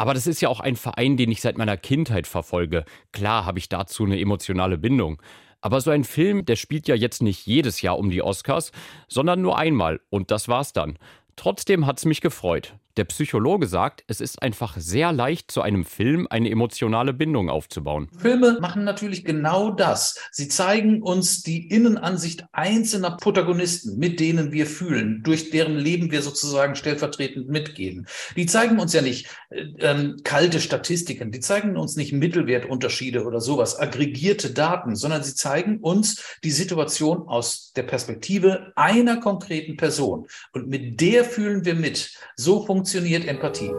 Aber 0.00 0.14
das 0.14 0.26
ist 0.26 0.40
ja 0.40 0.48
auch 0.48 0.60
ein 0.60 0.76
Verein, 0.76 1.18
den 1.18 1.30
ich 1.30 1.42
seit 1.42 1.58
meiner 1.58 1.76
Kindheit 1.76 2.26
verfolge. 2.26 2.86
Klar 3.12 3.44
habe 3.44 3.58
ich 3.58 3.68
dazu 3.68 4.06
eine 4.06 4.18
emotionale 4.18 4.78
Bindung. 4.78 5.20
Aber 5.60 5.82
so 5.82 5.90
ein 5.90 6.04
Film, 6.04 6.46
der 6.46 6.56
spielt 6.56 6.88
ja 6.88 6.94
jetzt 6.94 7.20
nicht 7.20 7.46
jedes 7.46 7.82
Jahr 7.82 7.98
um 7.98 8.08
die 8.08 8.22
Oscars, 8.22 8.72
sondern 9.08 9.42
nur 9.42 9.58
einmal 9.58 10.00
und 10.08 10.30
das 10.30 10.48
war's 10.48 10.72
dann. 10.72 10.98
Trotzdem 11.36 11.84
hat's 11.84 12.06
mich 12.06 12.22
gefreut. 12.22 12.72
Der 13.00 13.06
Psychologe 13.06 13.66
sagt, 13.66 14.04
es 14.08 14.20
ist 14.20 14.42
einfach 14.42 14.76
sehr 14.76 15.10
leicht, 15.10 15.50
zu 15.50 15.62
einem 15.62 15.86
Film 15.86 16.26
eine 16.28 16.50
emotionale 16.50 17.14
Bindung 17.14 17.48
aufzubauen. 17.48 18.10
Filme 18.18 18.58
machen 18.60 18.84
natürlich 18.84 19.24
genau 19.24 19.70
das. 19.70 20.18
Sie 20.32 20.48
zeigen 20.48 21.00
uns 21.00 21.42
die 21.42 21.66
Innenansicht 21.68 22.44
einzelner 22.52 23.12
Protagonisten, 23.12 23.96
mit 23.98 24.20
denen 24.20 24.52
wir 24.52 24.66
fühlen, 24.66 25.22
durch 25.22 25.48
deren 25.48 25.78
Leben 25.78 26.10
wir 26.10 26.20
sozusagen 26.20 26.76
stellvertretend 26.76 27.48
mitgehen. 27.48 28.06
Die 28.36 28.44
zeigen 28.44 28.78
uns 28.78 28.92
ja 28.92 29.00
nicht 29.00 29.28
äh, 29.48 29.62
ähm, 29.78 30.18
kalte 30.22 30.60
Statistiken, 30.60 31.32
die 31.32 31.40
zeigen 31.40 31.78
uns 31.78 31.96
nicht 31.96 32.12
Mittelwertunterschiede 32.12 33.24
oder 33.24 33.40
sowas, 33.40 33.80
aggregierte 33.80 34.50
Daten, 34.50 34.94
sondern 34.94 35.22
sie 35.22 35.34
zeigen 35.34 35.78
uns 35.78 36.22
die 36.44 36.50
Situation 36.50 37.26
aus 37.28 37.72
der 37.72 37.84
Perspektive 37.84 38.74
einer 38.76 39.20
konkreten 39.20 39.78
Person. 39.78 40.26
Und 40.52 40.68
mit 40.68 41.00
der 41.00 41.24
fühlen 41.24 41.64
wir 41.64 41.74
mit. 41.74 42.12
So 42.36 42.66
funktioniert 42.66 42.89
funktioniert 42.90 43.28
Empathie. 43.28 43.70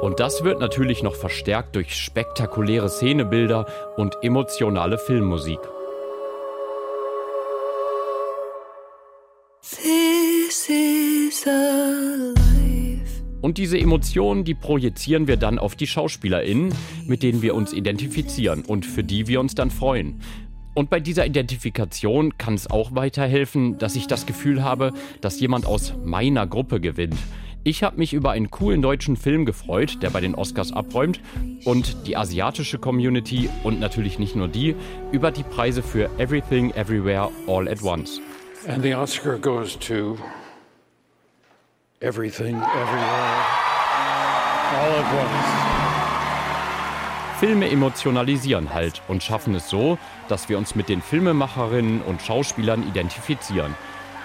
Und 0.00 0.20
das 0.20 0.44
wird 0.44 0.60
natürlich 0.60 1.02
noch 1.02 1.16
verstärkt 1.16 1.74
durch 1.74 1.96
spektakuläre 1.96 2.88
Szenebilder 2.88 3.66
und 3.96 4.14
emotionale 4.22 4.96
Filmmusik. 4.96 5.58
Und 13.42 13.58
diese 13.58 13.78
Emotionen, 13.78 14.44
die 14.44 14.54
projizieren 14.54 15.26
wir 15.26 15.36
dann 15.36 15.58
auf 15.58 15.74
die 15.74 15.88
SchauspielerInnen, 15.88 16.72
mit 17.06 17.24
denen 17.24 17.42
wir 17.42 17.56
uns 17.56 17.72
identifizieren 17.72 18.64
und 18.64 18.86
für 18.86 19.02
die 19.02 19.26
wir 19.26 19.40
uns 19.40 19.56
dann 19.56 19.72
freuen. 19.72 20.20
Und 20.76 20.90
bei 20.90 21.00
dieser 21.00 21.24
Identifikation 21.24 22.36
kann 22.36 22.52
es 22.52 22.70
auch 22.70 22.94
weiterhelfen, 22.94 23.78
dass 23.78 23.96
ich 23.96 24.08
das 24.08 24.26
Gefühl 24.26 24.62
habe, 24.62 24.92
dass 25.22 25.40
jemand 25.40 25.64
aus 25.64 25.94
meiner 26.04 26.46
Gruppe 26.46 26.80
gewinnt. 26.80 27.16
Ich 27.64 27.82
habe 27.82 27.96
mich 27.96 28.12
über 28.12 28.32
einen 28.32 28.50
coolen 28.50 28.82
deutschen 28.82 29.16
Film 29.16 29.46
gefreut, 29.46 30.02
der 30.02 30.10
bei 30.10 30.20
den 30.20 30.34
Oscars 30.34 30.74
abräumt 30.74 31.18
und 31.64 32.06
die 32.06 32.18
asiatische 32.18 32.78
Community 32.78 33.48
und 33.64 33.80
natürlich 33.80 34.18
nicht 34.18 34.36
nur 34.36 34.48
die 34.48 34.76
über 35.12 35.30
die 35.30 35.44
Preise 35.44 35.82
für 35.82 36.10
Everything 36.18 36.70
Everywhere 36.72 37.30
All 37.46 37.66
at 37.68 37.82
Once. 37.82 38.20
And 38.68 38.82
the 38.82 38.94
Oscar 38.94 39.38
goes 39.38 39.78
to 39.78 40.18
Everything 42.00 42.56
Everywhere 42.56 43.46
All 44.74 44.90
at 44.92 45.14
Once. 45.14 45.65
Filme 47.38 47.70
emotionalisieren 47.70 48.72
halt 48.72 49.02
und 49.08 49.22
schaffen 49.22 49.54
es 49.54 49.68
so, 49.68 49.98
dass 50.28 50.48
wir 50.48 50.56
uns 50.56 50.74
mit 50.74 50.88
den 50.88 51.02
Filmemacherinnen 51.02 52.00
und 52.00 52.22
Schauspielern 52.22 52.88
identifizieren. 52.88 53.74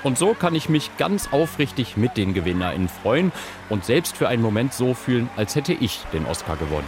Und 0.04 0.18
so 0.18 0.34
kann 0.34 0.56
ich 0.56 0.70
mich 0.70 0.96
ganz 0.98 1.34
aufrichtig 1.34 1.98
mit 1.98 2.16
den 2.16 2.34
GewinnerInnen 2.34 2.88
freuen 2.88 3.34
und 3.70 3.84
selbst 3.84 4.16
für 4.16 4.30
einen 4.30 4.42
Moment 4.42 4.74
so 4.74 4.94
fühlen, 4.94 5.30
als 5.36 5.56
hätte 5.56 5.74
ich 5.74 6.00
den 6.14 6.26
Oscar 6.26 6.56
gewonnen. 6.56 6.88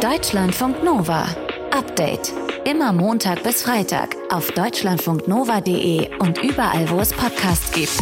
Deutschlandfunk 0.00 0.84
Nova. 0.84 1.26
Update. 1.72 2.32
Immer 2.64 2.92
Montag 2.92 3.42
bis 3.42 3.62
Freitag 3.62 4.14
auf 4.30 4.52
deutschlandfunknova.de 4.52 6.16
und 6.18 6.42
überall, 6.42 6.88
wo 6.90 7.00
es 7.00 7.12
Podcasts 7.12 7.72
gibt. 7.72 7.98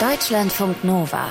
Deutschlandfunk 0.00 0.84
Nova. 0.84 1.28